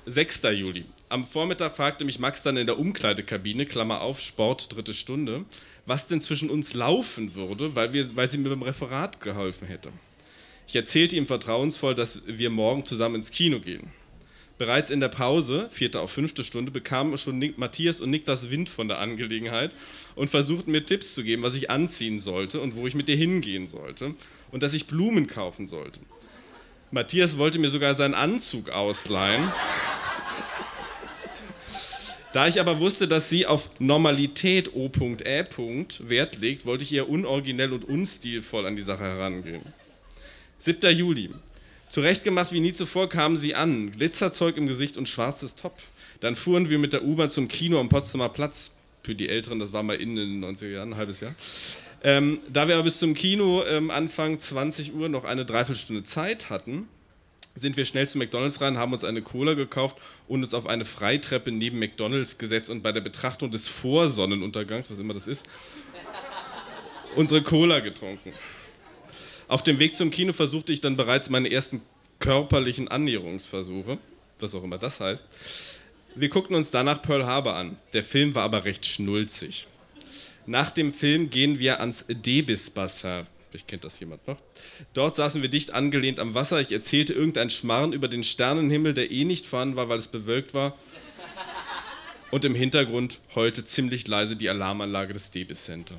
6. 0.07 0.43
Juli. 0.55 0.85
Am 1.09 1.27
Vormittag 1.27 1.75
fragte 1.77 2.05
mich 2.05 2.19
Max 2.19 2.43
dann 2.43 2.57
in 2.57 2.67
der 2.67 2.79
Umkleidekabine, 2.79 3.67
Klammer 3.67 4.01
auf, 4.01 4.21
Sport, 4.21 4.75
dritte 4.75 4.95
Stunde, 4.95 5.45
was 5.87 6.07
denn 6.07 6.21
zwischen 6.21 6.51
uns 6.51 6.75
laufen 6.75 7.35
würde, 7.35 7.75
weil, 7.75 7.93
wir, 7.93 8.15
weil 8.17 8.31
sie 8.31 8.39
mir 8.39 8.51
beim 8.51 8.63
Referat 8.63 9.21
geholfen 9.21 9.67
hätte. 9.67 9.91
Ich 10.69 10.77
erzählte 10.77 11.17
ihm 11.17 11.27
vertrauensvoll, 11.27 11.97
dass 11.97 12.23
wir 12.27 12.49
morgen 12.51 12.85
zusammen 12.85 13.17
ins 13.17 13.33
Kino 13.33 13.59
gehen. 13.59 13.91
Bereits 14.57 14.91
in 14.91 15.01
der 15.01 15.09
Pause, 15.09 15.69
vierte 15.73 16.01
auf 16.01 16.13
fünfte 16.13 16.45
Stunde, 16.45 16.71
bekamen 16.71 17.17
schon 17.19 17.55
Matthias 17.57 18.01
und 18.01 18.11
Niklas 18.11 18.51
Wind 18.51 18.69
von 18.69 18.89
der 18.89 18.99
Angelegenheit 18.99 19.75
und 20.15 20.29
versuchten 20.29 20.71
mir 20.71 20.85
Tipps 20.85 21.15
zu 21.15 21.25
geben, 21.25 21.43
was 21.43 21.55
ich 21.55 21.71
anziehen 21.71 22.21
sollte 22.21 22.61
und 22.61 22.77
wo 22.77 22.87
ich 22.87 22.95
mit 22.95 23.09
dir 23.09 23.17
hingehen 23.17 23.67
sollte 23.67 24.15
und 24.51 24.63
dass 24.63 24.75
ich 24.75 24.87
Blumen 24.87 25.27
kaufen 25.27 25.67
sollte. 25.67 26.01
Matthias 26.91 27.39
wollte 27.39 27.59
mir 27.59 27.71
sogar 27.71 27.95
seinen 27.95 28.15
Anzug 28.15 28.71
ausleihen. 28.71 29.51
Da 32.33 32.47
ich 32.47 32.61
aber 32.61 32.79
wusste, 32.79 33.09
dass 33.09 33.29
sie 33.29 33.47
auf 33.47 33.71
Normalität 33.81 34.75
O.Ä. 34.75 35.45
Wert 36.09 36.39
legt, 36.39 36.65
wollte 36.65 36.85
ich 36.85 36.93
eher 36.93 37.09
unoriginell 37.09 37.73
und 37.73 37.85
unstilvoll 37.85 38.67
an 38.67 38.77
die 38.77 38.83
Sache 38.83 39.03
herangehen. 39.03 39.63
7. 40.59 40.97
Juli. 40.97 41.31
Zurechtgemacht 41.89 42.53
wie 42.53 42.61
nie 42.61 42.73
zuvor 42.73 43.09
kamen 43.09 43.37
sie 43.37 43.57
an, 43.57 43.91
Glitzerzeug 43.91 44.57
im 44.57 44.69
Gesicht 44.69 44.97
und 44.97 45.09
schwarzes 45.09 45.57
Top. 45.57 45.77
Dann 46.21 46.37
fuhren 46.37 46.71
wir 46.71 46.79
mit 46.79 46.93
der 46.93 47.05
U-Bahn 47.05 47.31
zum 47.31 47.49
Kino 47.49 47.81
am 47.81 47.89
Potsdamer 47.89 48.29
Platz. 48.29 48.77
Für 49.03 49.15
die 49.15 49.29
Älteren, 49.29 49.59
das 49.59 49.73
war 49.73 49.83
mal 49.83 49.97
in 49.97 50.15
den 50.15 50.45
90er 50.45 50.69
Jahren, 50.69 50.93
ein 50.93 50.97
halbes 50.99 51.21
Jahr. 51.21 51.35
Ähm, 52.03 52.41
da 52.49 52.67
wir 52.67 52.77
aber 52.77 52.85
bis 52.85 52.99
zum 52.99 53.15
Kino 53.15 53.63
ähm, 53.65 53.91
Anfang 53.91 54.39
20 54.39 54.95
Uhr 54.95 55.09
noch 55.09 55.25
eine 55.25 55.45
Dreiviertelstunde 55.45 56.03
Zeit 56.03 56.49
hatten, 56.49 56.89
sind 57.55 57.77
wir 57.77 57.85
schnell 57.85 58.09
zu 58.09 58.17
McDonalds 58.17 58.61
rein, 58.61 58.79
haben 58.79 58.93
uns 58.93 59.05
eine 59.05 59.23
Cola 59.23 59.55
gekauft 59.55 59.97
und 60.29 60.43
uns 60.43 60.55
auf 60.55 60.67
eine 60.67 60.85
Freitreppe 60.85 61.53
neben 61.53 61.79
McDonalds 61.79 62.39
gesetzt 62.39 62.71
und 62.71 62.83
bei 62.83 62.93
der 62.93 63.01
Betrachtung 63.01 63.51
des 63.51 63.69
Vorsonnenuntergangs, 63.69 64.91
was 64.91 64.99
immer 64.99 65.15
das 65.15 65.27
ist, 65.27 65.45
unsere 67.17 67.43
Cola 67.43 67.81
getrunken. 67.81 68.33
Auf 69.49 69.63
dem 69.63 69.79
Weg 69.79 69.97
zum 69.97 70.11
Kino 70.11 70.33
versuchte 70.33 70.73
ich 70.73 70.81
dann 70.81 70.97
bereits 70.97 71.29
meine 71.29 71.51
ersten 71.51 71.83
körperlichen 72.21 72.89
Annäherungsversuche, 72.89 73.99
was 74.39 74.55
auch 74.55 74.63
immer 74.63 74.79
das 74.79 75.01
heißt. 75.01 75.27
Wir 76.15 76.29
guckten 76.29 76.57
uns 76.57 76.71
danach 76.71 77.03
Pearl 77.03 77.27
Harbor 77.27 77.55
an. 77.55 77.77
Der 77.93 78.05
Film 78.05 78.35
war 78.35 78.45
aber 78.45 78.65
recht 78.65 78.87
schnulzig. 78.87 79.67
Nach 80.51 80.73
dem 80.73 80.93
Film 80.93 81.31
gehen 81.31 81.61
wir 81.61 81.79
ans 81.79 82.07
Debis-Bassin. 82.09 83.25
Vielleicht 83.49 83.69
kennt 83.69 83.85
das 83.85 84.01
jemand 84.01 84.27
noch. 84.27 84.37
Dort 84.95 85.15
saßen 85.15 85.43
wir 85.43 85.49
dicht 85.49 85.73
angelehnt 85.73 86.19
am 86.19 86.35
Wasser. 86.35 86.61
Ich 86.61 86.73
erzählte 86.73 87.13
irgendein 87.13 87.51
Schmarrn 87.51 87.93
über 87.93 88.09
den 88.09 88.25
Sternenhimmel, 88.25 88.93
der 88.93 89.13
eh 89.13 89.23
nicht 89.23 89.47
vorhanden 89.47 89.77
war, 89.77 89.89
weil 89.89 90.01
es 90.01 90.09
bewölkt 90.09 90.53
war. 90.53 90.77
Und 92.33 92.45
im 92.45 92.57
Hintergrund 92.57 93.21
heulte 93.37 93.65
ziemlich 93.65 94.09
leise 94.09 94.35
die 94.35 94.49
Alarmanlage 94.49 95.13
des 95.13 95.31
Debis 95.31 95.67
Center. 95.67 95.95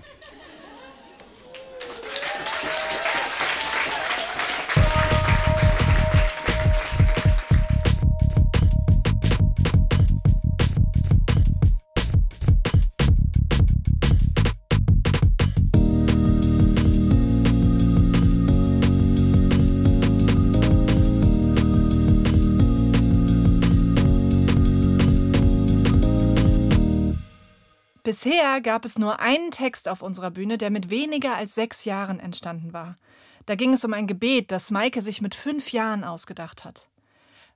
Bisher 28.11 28.59
gab 28.59 28.83
es 28.83 28.99
nur 28.99 29.21
einen 29.21 29.51
Text 29.51 29.87
auf 29.87 30.01
unserer 30.01 30.31
Bühne, 30.31 30.57
der 30.57 30.69
mit 30.69 30.89
weniger 30.89 31.33
als 31.33 31.55
sechs 31.55 31.85
Jahren 31.85 32.19
entstanden 32.19 32.73
war. 32.73 32.97
Da 33.45 33.55
ging 33.55 33.71
es 33.71 33.85
um 33.85 33.93
ein 33.93 34.05
Gebet, 34.05 34.51
das 34.51 34.69
Maike 34.69 34.99
sich 34.99 35.21
mit 35.21 35.33
fünf 35.33 35.71
Jahren 35.71 36.03
ausgedacht 36.03 36.65
hat. 36.65 36.89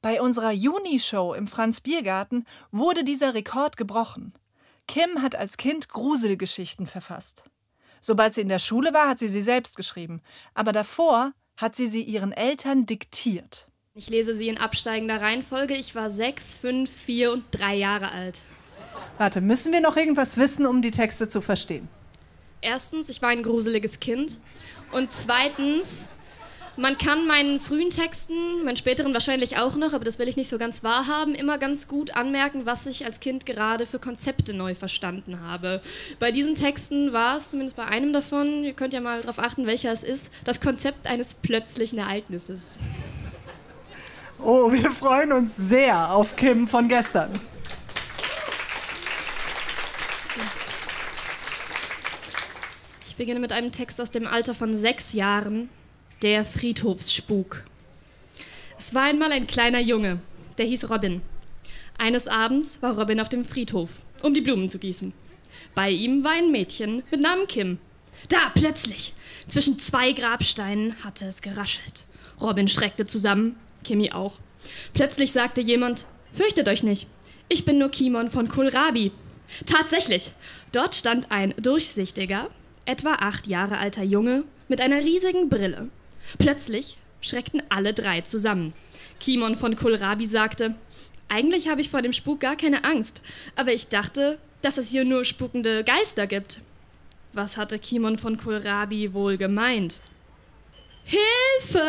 Bei 0.02 0.22
unserer 0.22 0.54
Juni-Show 0.54 1.34
im 1.34 1.48
Franz-Biergarten 1.48 2.46
wurde 2.72 3.04
dieser 3.04 3.34
Rekord 3.34 3.76
gebrochen. 3.76 4.32
Kim 4.88 5.22
hat 5.22 5.36
als 5.36 5.58
Kind 5.58 5.90
Gruselgeschichten 5.90 6.88
verfasst. 6.88 7.44
Sobald 8.00 8.34
sie 8.34 8.40
in 8.40 8.48
der 8.48 8.60
Schule 8.60 8.94
war, 8.94 9.10
hat 9.10 9.20
sie 9.20 9.28
sie 9.28 9.42
selbst 9.42 9.76
geschrieben. 9.76 10.22
Aber 10.54 10.72
davor 10.72 11.34
hat 11.58 11.76
sie 11.76 11.88
sie 11.88 12.04
ihren 12.04 12.32
Eltern 12.32 12.86
diktiert. 12.86 13.68
Ich 13.94 14.10
lese 14.10 14.34
sie 14.34 14.48
in 14.48 14.58
absteigender 14.58 15.20
Reihenfolge. 15.20 15.76
Ich 15.76 15.96
war 15.96 16.10
sechs, 16.10 16.56
fünf, 16.56 16.90
vier 16.90 17.34
und 17.34 17.44
drei 17.52 17.76
Jahre 17.76 18.12
alt. 18.12 18.40
Warte, 19.18 19.40
müssen 19.42 19.72
wir 19.72 19.82
noch 19.82 19.96
irgendwas 19.96 20.38
wissen, 20.38 20.66
um 20.66 20.82
die 20.82 20.92
Texte 20.92 21.30
zu 21.30 21.42
verstehen? 21.42 21.88
Erstens, 22.62 23.10
ich 23.10 23.22
war 23.22 23.30
ein 23.30 23.44
gruseliges 23.44 24.00
Kind. 24.00 24.40
Und 24.92 25.12
zweitens, 25.12 26.10
man 26.78 26.98
kann 26.98 27.26
meinen 27.26 27.62
frühen 27.62 27.90
Texten, 27.90 28.66
meinen 28.66 28.76
späteren 28.76 29.14
wahrscheinlich 29.14 29.58
auch 29.58 29.78
noch, 29.78 29.94
aber 29.94 30.04
das 30.04 30.20
will 30.20 30.28
ich 30.28 30.36
nicht 30.36 30.50
so 30.50 30.58
ganz 30.58 30.84
wahrhaben, 30.84 31.34
immer 31.34 31.58
ganz 31.58 31.88
gut 31.88 32.14
anmerken, 32.16 32.66
was 32.66 32.86
ich 32.86 33.06
als 33.06 33.22
Kind 33.22 33.46
gerade 33.46 33.86
für 33.86 34.00
Konzepte 34.00 34.54
neu 34.54 34.76
verstanden 34.76 35.40
habe. 35.40 35.82
Bei 36.20 36.34
diesen 36.34 36.56
Texten 36.56 37.14
war 37.14 37.38
es, 37.38 37.52
zumindest 37.52 37.78
bei 37.78 37.86
einem 37.86 38.12
davon, 38.12 38.66
ihr 38.66 38.74
könnt 38.74 38.94
ja 38.94 39.00
mal 39.00 39.22
darauf 39.22 39.40
achten, 39.40 39.66
welcher 39.66 39.94
es 39.94 40.04
ist, 40.04 40.34
das 40.44 40.60
Konzept 40.60 41.08
eines 41.08 41.36
plötzlichen 41.36 42.00
Ereignisses. 42.00 42.78
Oh, 44.44 44.70
wir 44.74 44.92
freuen 44.92 45.32
uns 45.32 45.56
sehr 45.56 46.12
auf 46.12 46.36
Kim 46.36 46.68
von 46.68 46.90
gestern. 46.90 47.32
Ich 53.16 53.18
beginne 53.18 53.40
mit 53.40 53.54
einem 53.54 53.72
Text 53.72 54.02
aus 54.02 54.12
dem 54.12 54.28
Alter 54.28 54.54
von 54.54 54.74
sechs 54.74 55.14
Jahren, 55.14 55.70
der 56.22 56.44
Friedhofsspuk. 56.44 57.64
Es 58.78 58.94
war 58.94 59.04
einmal 59.04 59.32
ein 59.32 59.48
kleiner 59.48 59.80
Junge, 59.80 60.20
der 60.58 60.66
hieß 60.66 60.90
Robin. 60.90 61.22
Eines 61.98 62.28
Abends 62.28 62.82
war 62.82 63.00
Robin 63.00 63.22
auf 63.22 63.30
dem 63.30 63.46
Friedhof, 63.46 64.02
um 64.22 64.34
die 64.34 64.42
Blumen 64.42 64.70
zu 64.70 64.80
gießen. 64.80 65.14
Bei 65.74 65.90
ihm 65.90 66.26
war 66.26 66.34
ein 66.34 66.52
Mädchen 66.52 67.04
mit 67.10 67.22
Namen 67.22 67.48
Kim. 67.48 67.78
Da, 68.28 68.52
plötzlich, 68.54 69.14
zwischen 69.48 69.80
zwei 69.80 70.12
Grabsteinen 70.12 71.02
hatte 71.06 71.24
es 71.24 71.42
geraschelt. 71.42 72.04
Robin 72.42 72.68
schreckte 72.68 73.06
zusammen, 73.06 73.56
Kimi 73.86 74.12
auch. 74.12 74.40
Plötzlich 74.94 75.32
sagte 75.32 75.62
jemand, 75.62 76.06
fürchtet 76.34 76.68
euch 76.68 76.84
nicht, 76.84 77.08
ich 77.48 77.64
bin 77.64 77.78
nur 77.78 77.92
Kimon 77.92 78.30
von 78.30 78.50
Kohlrabi. 78.50 79.14
Tatsächlich, 79.66 80.32
dort 80.74 80.96
stand 80.96 81.32
ein 81.32 81.54
durchsichtiger, 81.58 82.50
etwa 82.86 83.16
acht 83.16 83.48
Jahre 83.48 83.78
alter 83.78 84.04
Junge 84.04 84.44
mit 84.68 84.82
einer 84.82 85.00
riesigen 85.00 85.50
Brille. 85.50 85.90
Plötzlich 86.38 86.98
schreckten 87.22 87.64
alle 87.70 87.94
drei 87.94 88.22
zusammen. 88.22 88.74
Kimon 89.20 89.56
von 89.56 89.76
Kohlrabi 89.76 90.26
sagte, 90.26 90.76
eigentlich 91.28 91.68
habe 91.70 91.82
ich 91.82 91.90
vor 91.90 92.02
dem 92.02 92.14
Spuk 92.14 92.40
gar 92.40 92.56
keine 92.56 92.84
Angst, 92.84 93.22
aber 93.56 93.74
ich 93.74 93.88
dachte, 93.88 94.38
dass 94.62 94.78
es 94.78 94.90
hier 94.90 95.06
nur 95.06 95.26
spukende 95.26 95.84
Geister 95.84 96.28
gibt. 96.28 96.60
Was 97.34 97.58
hatte 97.58 97.80
Kimon 97.80 98.18
von 98.18 98.38
Kohlrabi 98.38 99.14
wohl 99.14 99.38
gemeint? 99.38 100.00
Hilfe! 101.04 101.80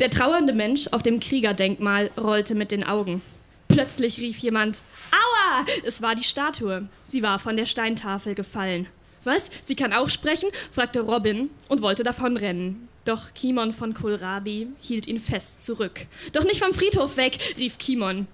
Der 0.00 0.10
trauernde 0.10 0.52
Mensch 0.52 0.88
auf 0.88 1.02
dem 1.02 1.20
Kriegerdenkmal 1.20 2.10
rollte 2.18 2.54
mit 2.54 2.70
den 2.70 2.84
Augen. 2.84 3.22
Plötzlich 3.68 4.18
rief 4.18 4.38
jemand: 4.38 4.82
Aua! 5.10 5.64
Es 5.84 6.02
war 6.02 6.14
die 6.14 6.22
Statue. 6.22 6.88
Sie 7.04 7.22
war 7.22 7.38
von 7.38 7.56
der 7.56 7.66
Steintafel 7.66 8.34
gefallen. 8.34 8.86
Was? 9.24 9.50
Sie 9.64 9.76
kann 9.76 9.92
auch 9.92 10.08
sprechen? 10.08 10.50
fragte 10.70 11.00
Robin 11.00 11.50
und 11.68 11.82
wollte 11.82 12.04
davonrennen. 12.04 12.88
Doch 13.04 13.34
Kimon 13.34 13.72
von 13.72 13.92
Kohlrabi 13.92 14.68
hielt 14.80 15.06
ihn 15.06 15.20
fest 15.20 15.62
zurück. 15.62 16.06
Doch 16.32 16.44
nicht 16.44 16.62
vom 16.62 16.72
Friedhof 16.72 17.16
weg, 17.16 17.38
rief 17.58 17.76
Kimon. 17.78 18.26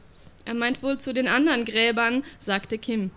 Er 0.44 0.54
meint 0.54 0.82
wohl 0.82 0.98
zu 0.98 1.12
den 1.12 1.28
anderen 1.28 1.64
Gräbern, 1.64 2.24
sagte 2.38 2.78
Kim. 2.78 3.10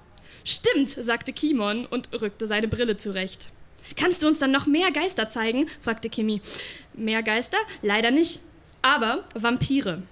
Stimmt, 0.43 0.89
sagte 0.89 1.31
Kimon 1.31 1.85
und 1.85 2.09
rückte 2.21 2.47
seine 2.47 2.67
Brille 2.67 2.97
zurecht. 2.97 3.49
Kannst 3.95 4.23
du 4.23 4.27
uns 4.27 4.39
dann 4.39 4.51
noch 4.51 4.65
mehr 4.65 4.91
Geister 4.91 5.29
zeigen? 5.29 5.67
fragte 5.81 6.09
Kimi. 6.09 6.41
Mehr 6.93 7.21
Geister? 7.23 7.57
Leider 7.81 8.11
nicht. 8.11 8.39
Aber 8.81 9.23
Vampire. 9.35 10.03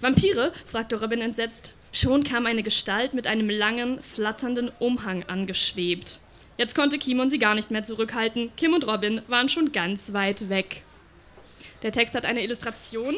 Vampire? 0.00 0.52
fragte 0.66 1.00
Robin 1.00 1.20
entsetzt. 1.20 1.74
Schon 1.92 2.24
kam 2.24 2.46
eine 2.46 2.62
Gestalt 2.62 3.14
mit 3.14 3.26
einem 3.26 3.48
langen, 3.48 4.02
flatternden 4.02 4.70
Umhang 4.78 5.24
angeschwebt. 5.24 6.20
Jetzt 6.58 6.74
konnte 6.74 6.98
Kimon 6.98 7.28
sie 7.28 7.38
gar 7.38 7.54
nicht 7.54 7.70
mehr 7.70 7.84
zurückhalten. 7.84 8.50
Kim 8.56 8.72
und 8.72 8.86
Robin 8.86 9.20
waren 9.28 9.48
schon 9.48 9.72
ganz 9.72 10.12
weit 10.12 10.48
weg. 10.48 10.82
Der 11.82 11.92
Text 11.92 12.14
hat 12.14 12.24
eine 12.24 12.42
Illustration. 12.42 13.14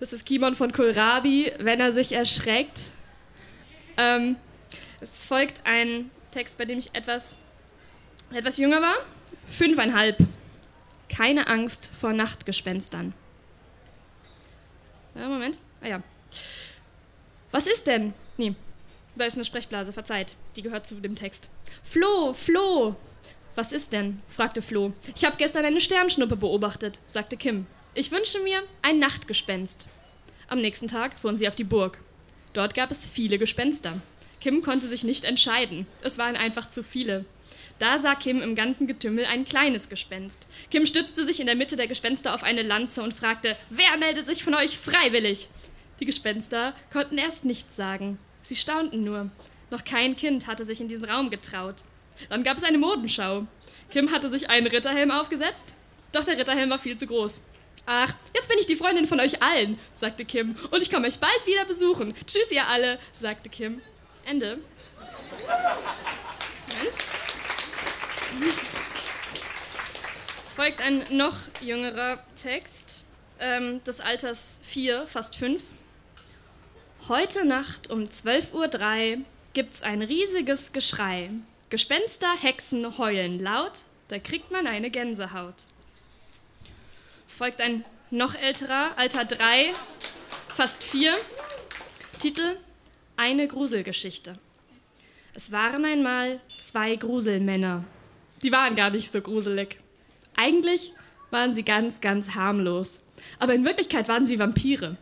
Das 0.00 0.12
ist 0.12 0.24
Kimon 0.24 0.54
von 0.54 0.72
Kohlrabi, 0.72 1.52
wenn 1.58 1.80
er 1.80 1.92
sich 1.92 2.12
erschreckt. 2.12 2.90
Ähm, 3.96 4.36
es 5.00 5.24
folgt 5.24 5.60
ein 5.64 6.10
Text, 6.32 6.56
bei 6.56 6.64
dem 6.64 6.78
ich 6.78 6.94
etwas, 6.94 7.36
etwas 8.32 8.56
jünger 8.56 8.80
war. 8.80 8.96
Fünfeinhalb. 9.46 10.16
Keine 11.08 11.48
Angst 11.48 11.90
vor 11.98 12.12
Nachtgespenstern. 12.12 13.12
Ja, 15.14 15.28
Moment. 15.28 15.58
Ah 15.82 15.88
ja. 15.88 16.02
Was 17.50 17.66
ist 17.66 17.86
denn? 17.86 18.14
Nee, 18.36 18.54
da 19.18 19.26
ist 19.26 19.34
eine 19.34 19.44
Sprechblase, 19.44 19.92
verzeiht. 19.92 20.34
Die 20.56 20.62
gehört 20.62 20.86
zu 20.86 20.94
dem 20.96 21.16
Text. 21.16 21.48
Flo, 21.82 22.32
Flo! 22.32 22.96
Was 23.54 23.72
ist 23.72 23.92
denn? 23.92 24.22
fragte 24.28 24.62
Flo. 24.62 24.92
Ich 25.16 25.24
habe 25.24 25.36
gestern 25.36 25.64
eine 25.64 25.80
Sternschnuppe 25.80 26.36
beobachtet, 26.36 27.00
sagte 27.08 27.36
Kim. 27.36 27.66
Ich 27.94 28.12
wünsche 28.12 28.38
mir 28.40 28.62
ein 28.82 29.00
Nachtgespenst. 29.00 29.86
Am 30.46 30.60
nächsten 30.60 30.86
Tag 30.86 31.18
fuhren 31.18 31.36
sie 31.36 31.48
auf 31.48 31.56
die 31.56 31.64
Burg. 31.64 31.98
Dort 32.52 32.74
gab 32.74 32.90
es 32.90 33.04
viele 33.04 33.38
Gespenster. 33.38 34.00
Kim 34.40 34.62
konnte 34.62 34.86
sich 34.86 35.02
nicht 35.02 35.24
entscheiden. 35.24 35.86
Es 36.02 36.18
waren 36.18 36.36
einfach 36.36 36.68
zu 36.68 36.84
viele. 36.84 37.24
Da 37.78 37.98
sah 37.98 38.14
Kim 38.14 38.42
im 38.42 38.54
ganzen 38.54 38.86
Getümmel 38.86 39.24
ein 39.24 39.44
kleines 39.44 39.88
Gespenst. 39.88 40.46
Kim 40.70 40.86
stützte 40.86 41.24
sich 41.24 41.40
in 41.40 41.46
der 41.46 41.56
Mitte 41.56 41.76
der 41.76 41.88
Gespenster 41.88 42.34
auf 42.34 42.42
eine 42.42 42.62
Lanze 42.62 43.02
und 43.02 43.14
fragte, 43.14 43.56
wer 43.70 43.96
meldet 43.98 44.26
sich 44.26 44.42
von 44.42 44.54
euch 44.54 44.78
freiwillig? 44.78 45.48
Die 46.00 46.06
Gespenster 46.06 46.74
konnten 46.92 47.18
erst 47.18 47.44
nichts 47.44 47.76
sagen. 47.76 48.18
Sie 48.42 48.56
staunten 48.56 49.04
nur. 49.04 49.30
Noch 49.70 49.84
kein 49.84 50.16
Kind 50.16 50.46
hatte 50.46 50.64
sich 50.64 50.80
in 50.80 50.88
diesen 50.88 51.04
Raum 51.04 51.30
getraut. 51.30 51.84
Dann 52.28 52.42
gab 52.42 52.56
es 52.56 52.64
eine 52.64 52.78
Modenschau. 52.78 53.46
Kim 53.90 54.10
hatte 54.10 54.28
sich 54.28 54.50
einen 54.50 54.66
Ritterhelm 54.66 55.10
aufgesetzt, 55.10 55.74
doch 56.12 56.24
der 56.24 56.38
Ritterhelm 56.38 56.70
war 56.70 56.78
viel 56.78 56.96
zu 56.96 57.06
groß. 57.06 57.42
Ach, 57.86 58.12
jetzt 58.34 58.48
bin 58.48 58.58
ich 58.58 58.66
die 58.66 58.76
Freundin 58.76 59.06
von 59.06 59.18
euch 59.18 59.42
allen, 59.42 59.78
sagte 59.94 60.26
Kim, 60.26 60.56
und 60.70 60.82
ich 60.82 60.90
komme 60.90 61.06
euch 61.06 61.18
bald 61.18 61.46
wieder 61.46 61.64
besuchen. 61.64 62.14
Tschüss, 62.26 62.50
ihr 62.50 62.66
alle, 62.66 62.98
sagte 63.12 63.48
Kim. 63.48 63.80
Ende. 64.26 64.58
Moment. 66.66 66.98
Es 70.44 70.52
folgt 70.52 70.82
ein 70.82 71.04
noch 71.10 71.36
jüngerer 71.62 72.22
Text 72.36 73.04
ähm, 73.38 73.82
des 73.84 74.00
Alters 74.00 74.60
4, 74.64 75.06
fast 75.06 75.36
5. 75.36 75.62
Heute 77.08 77.46
Nacht 77.46 77.88
um 77.88 78.02
12.03 78.02 79.16
Uhr 79.16 79.24
gibt's 79.54 79.82
ein 79.82 80.02
riesiges 80.02 80.74
Geschrei. 80.74 81.30
Gespenster, 81.70 82.28
Hexen 82.38 82.98
heulen 82.98 83.40
laut, 83.40 83.72
da 84.08 84.18
kriegt 84.18 84.50
man 84.50 84.66
eine 84.66 84.90
Gänsehaut. 84.90 85.54
Es 87.26 87.34
folgt 87.34 87.62
ein 87.62 87.86
noch 88.10 88.34
älterer, 88.34 88.90
Alter 88.96 89.24
3, 89.24 89.70
fast 90.48 90.84
4. 90.84 91.14
Titel 92.18 92.58
Eine 93.16 93.48
Gruselgeschichte. 93.48 94.38
Es 95.32 95.50
waren 95.50 95.86
einmal 95.86 96.40
zwei 96.58 96.94
Gruselmänner. 96.96 97.84
Die 98.42 98.52
waren 98.52 98.76
gar 98.76 98.90
nicht 98.90 99.10
so 99.10 99.22
gruselig. 99.22 99.78
Eigentlich 100.36 100.92
waren 101.30 101.54
sie 101.54 101.62
ganz, 101.62 102.02
ganz 102.02 102.34
harmlos. 102.34 103.00
Aber 103.38 103.54
in 103.54 103.64
Wirklichkeit 103.64 104.08
waren 104.08 104.26
sie 104.26 104.38
Vampire. 104.38 104.98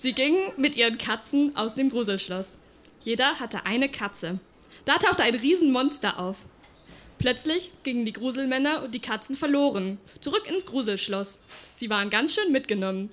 Sie 0.00 0.14
gingen 0.14 0.40
mit 0.56 0.76
ihren 0.76 0.96
Katzen 0.96 1.54
aus 1.56 1.74
dem 1.74 1.90
Gruselschloss. 1.90 2.56
Jeder 3.02 3.38
hatte 3.38 3.66
eine 3.66 3.90
Katze. 3.90 4.38
Da 4.86 4.96
tauchte 4.96 5.22
ein 5.22 5.34
Riesenmonster 5.34 6.18
auf. 6.18 6.38
Plötzlich 7.18 7.70
gingen 7.82 8.06
die 8.06 8.14
Gruselmänner 8.14 8.82
und 8.82 8.94
die 8.94 9.00
Katzen 9.00 9.36
verloren. 9.36 9.98
Zurück 10.22 10.48
ins 10.48 10.64
Gruselschloss. 10.64 11.42
Sie 11.74 11.90
waren 11.90 12.08
ganz 12.08 12.34
schön 12.34 12.50
mitgenommen. 12.50 13.10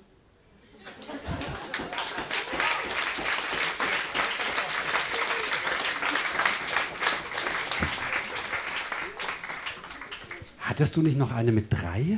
Hattest 10.60 10.96
du 10.96 11.02
nicht 11.02 11.18
noch 11.18 11.32
eine 11.32 11.52
mit 11.52 11.66
drei? 11.70 12.16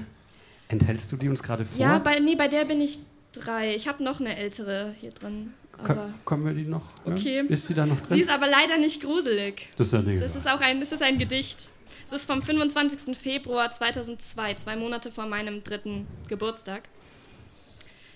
Enthältst 0.68 1.10
du 1.10 1.16
die 1.16 1.28
uns 1.28 1.42
gerade 1.42 1.64
vor? 1.64 1.76
Ja, 1.76 1.98
bei, 1.98 2.20
nee, 2.20 2.36
bei 2.36 2.46
der 2.46 2.64
bin 2.64 2.80
ich 2.80 3.00
drei. 3.32 3.74
Ich 3.74 3.88
habe 3.88 4.02
noch 4.02 4.20
eine 4.20 4.36
ältere 4.36 4.94
hier 5.00 5.10
drin. 5.10 5.54
Können, 5.84 6.14
können 6.26 6.44
wir 6.44 6.52
die 6.52 6.64
noch? 6.64 6.84
Ja? 7.06 7.12
Okay. 7.12 7.44
Ist 7.48 7.68
die 7.68 7.74
da 7.74 7.86
noch 7.86 8.00
drin? 8.00 8.16
Sie 8.16 8.20
ist 8.20 8.30
aber 8.30 8.46
leider 8.48 8.76
nicht 8.76 9.00
gruselig. 9.02 9.68
das 9.78 9.86
ist 9.86 9.92
ja 9.94 10.02
nicht 10.02 10.22
Das 10.22 10.36
ist 10.36 10.46
auch 10.46 10.60
ein, 10.60 10.80
das 10.80 10.92
ist 10.92 11.02
ein 11.02 11.18
Gedicht. 11.18 11.68
Es 12.04 12.12
ist 12.12 12.26
vom 12.26 12.42
25. 12.42 13.16
Februar 13.16 13.70
2002, 13.70 14.54
zwei 14.54 14.76
Monate 14.76 15.10
vor 15.10 15.26
meinem 15.26 15.64
dritten 15.64 16.06
Geburtstag. 16.28 16.88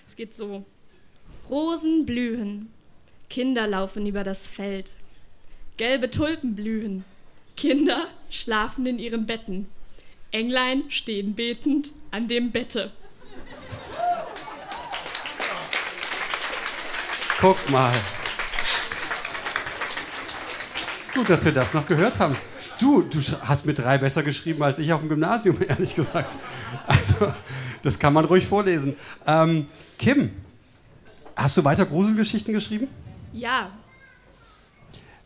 Es 0.07 0.15
geht 0.15 0.35
so. 0.35 0.65
Rosen 1.49 2.05
blühen, 2.05 2.71
Kinder 3.29 3.67
laufen 3.67 4.05
über 4.05 4.23
das 4.23 4.47
Feld. 4.47 4.93
Gelbe 5.77 6.09
Tulpen 6.09 6.55
blühen, 6.55 7.03
Kinder 7.55 8.07
schlafen 8.29 8.85
in 8.85 8.99
ihren 8.99 9.25
Betten. 9.25 9.67
Englein 10.31 10.83
stehen 10.89 11.33
betend 11.35 11.91
an 12.11 12.27
dem 12.27 12.51
Bette. 12.51 12.91
Guck 17.45 17.69
mal. 17.69 17.93
Gut, 21.13 21.29
dass 21.29 21.45
wir 21.45 21.51
das 21.51 21.75
noch 21.75 21.85
gehört 21.85 22.17
haben. 22.17 22.35
Du, 22.79 23.03
du 23.03 23.19
hast 23.43 23.67
mit 23.67 23.77
drei 23.77 23.99
besser 23.99 24.23
geschrieben 24.23 24.63
als 24.63 24.79
ich 24.79 24.91
auf 24.91 25.01
dem 25.01 25.09
Gymnasium, 25.09 25.57
ehrlich 25.67 25.93
gesagt. 25.93 26.33
Also, 26.87 27.31
das 27.83 27.99
kann 27.99 28.13
man 28.13 28.25
ruhig 28.25 28.47
vorlesen. 28.47 28.95
Ähm, 29.27 29.67
Kim, 29.99 30.31
hast 31.35 31.55
du 31.57 31.63
weiter 31.63 31.85
Gruselgeschichten 31.85 32.51
geschrieben? 32.51 32.87
Ja, 33.31 33.69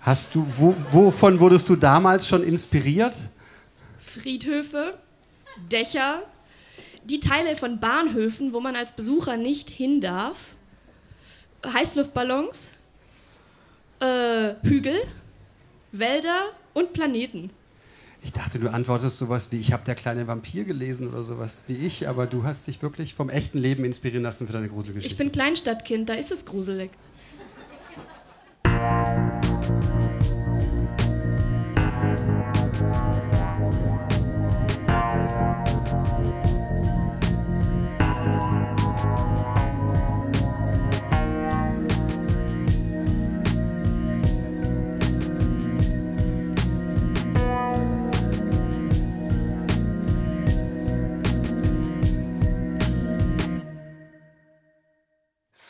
Hast 0.01 0.35
du, 0.35 0.45
wo, 0.57 0.75
wovon 0.91 1.39
wurdest 1.39 1.69
du 1.69 1.77
damals 1.77 2.27
schon 2.27 2.43
inspiriert? 2.43 3.15
Friedhöfe, 3.97 4.95
Dächer, 5.71 6.23
die 7.05 7.21
Teile 7.21 7.55
von 7.55 7.79
Bahnhöfen, 7.79 8.51
wo 8.51 8.59
man 8.59 8.75
als 8.75 8.91
Besucher 8.91 9.38
nicht 9.38 9.69
hin 9.69 10.01
darf, 10.01 10.57
Heißluftballons, 11.65 12.67
äh, 13.99 14.53
Hügel, 14.63 14.99
Wälder 15.91 16.39
und 16.73 16.93
Planeten. 16.93 17.49
Ich 18.21 18.33
dachte, 18.33 18.59
du 18.59 18.71
antwortest 18.71 19.17
sowas 19.17 19.51
wie, 19.51 19.57
ich 19.57 19.71
habe 19.71 19.83
der 19.85 19.95
kleine 19.95 20.27
Vampir 20.27 20.65
gelesen 20.65 21.07
oder 21.07 21.23
sowas 21.23 21.63
wie 21.67 21.77
ich, 21.77 22.07
aber 22.09 22.27
du 22.27 22.43
hast 22.43 22.67
dich 22.67 22.81
wirklich 22.81 23.13
vom 23.13 23.29
echten 23.29 23.57
Leben 23.57 23.85
inspirieren 23.85 24.23
lassen 24.23 24.45
für 24.45 24.53
deine 24.53 24.67
Gruselgeschichte. 24.67 25.13
Ich 25.13 25.17
bin 25.17 25.31
Kleinstadtkind, 25.31 26.09
da 26.09 26.15
ist 26.15 26.31
es 26.31 26.45
gruselig. 26.45 26.91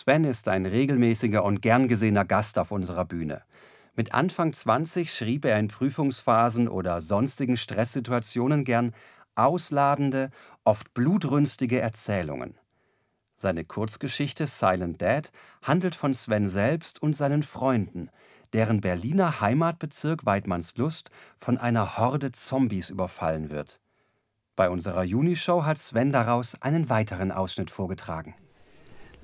Sven 0.10 0.24
ist 0.24 0.48
ein 0.48 0.65
regelmäßiger 0.65 1.43
und 1.43 1.62
gern 1.62 1.88
gesehener 1.88 2.26
Gast 2.26 2.58
auf 2.58 2.72
unserer 2.72 3.06
Bühne. 3.06 3.43
Mit 3.93 4.15
Anfang 4.15 4.54
20 4.54 5.13
schrieb 5.13 5.45
er 5.45 5.60
in 5.60 5.67
Prüfungsphasen 5.67 6.67
oder 6.67 7.00
sonstigen 7.00 7.58
Stresssituationen 7.58 8.63
gern 8.63 8.95
ausladende, 9.36 10.32
oft 10.63 10.95
blutrünstige 10.95 11.80
Erzählungen. 11.80 12.58
Seine 13.36 13.65
Kurzgeschichte 13.65 14.48
Silent 14.48 15.00
Dad 15.00 15.32
handelt 15.62 15.93
von 15.93 16.15
Sven 16.15 16.48
selbst 16.48 17.00
und 17.04 17.15
seinen 17.15 17.43
Freunden, 17.43 18.10
deren 18.54 18.82
Berliner 18.82 19.41
Heimatbezirk 19.41 20.26
Weidmannslust 20.26 21.12
von 21.38 21.60
einer 21.60 22.00
Horde 22.00 22.32
Zombies 22.32 22.89
überfallen 22.89 23.52
wird. 23.52 23.80
Bei 24.56 24.72
unserer 24.72 25.04
Junishow 25.04 25.65
hat 25.65 25.78
Sven 25.78 26.12
daraus 26.12 26.60
einen 26.63 26.89
weiteren 26.89 27.32
Ausschnitt 27.32 27.69
vorgetragen. 27.69 28.34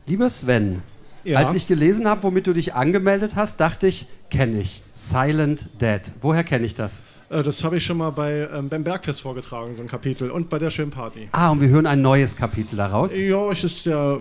Lieber 0.07 0.29
Sven, 0.29 0.81
Ja. 1.23 1.39
als 1.39 1.53
ich 1.55 1.67
gelesen 1.67 2.07
habe, 2.07 2.23
womit 2.23 2.47
du 2.47 2.53
dich 2.53 2.73
angemeldet 2.75 3.35
hast, 3.35 3.59
dachte 3.59 3.87
ich, 3.87 4.05
kenne 4.29 4.59
ich. 4.61 4.81
Silent 4.93 5.69
Dead. 5.81 6.01
Woher 6.21 6.43
kenne 6.43 6.65
ich 6.65 6.75
das? 6.75 7.01
Äh, 7.29 7.41
Das 7.41 7.63
habe 7.63 7.77
ich 7.77 7.83
schon 7.85 7.97
mal 7.97 8.11
bei, 8.11 8.47
ähm, 8.53 8.69
beim 8.69 8.83
Bergfest 8.83 9.21
vorgetragen, 9.21 9.75
so 9.75 9.81
ein 9.81 9.87
Kapitel. 9.87 10.29
Und 10.29 10.49
bei 10.49 10.59
der 10.59 10.69
schönen 10.69 10.91
Party. 10.91 11.27
Ah, 11.31 11.49
und 11.49 11.61
wir 11.61 11.69
hören 11.69 11.87
ein 11.87 12.01
neues 12.03 12.35
Kapitel 12.35 12.75
daraus. 12.75 13.15
Ja, 13.17 13.49
es 13.51 13.63
ist 13.63 13.85
ja, 13.87 14.19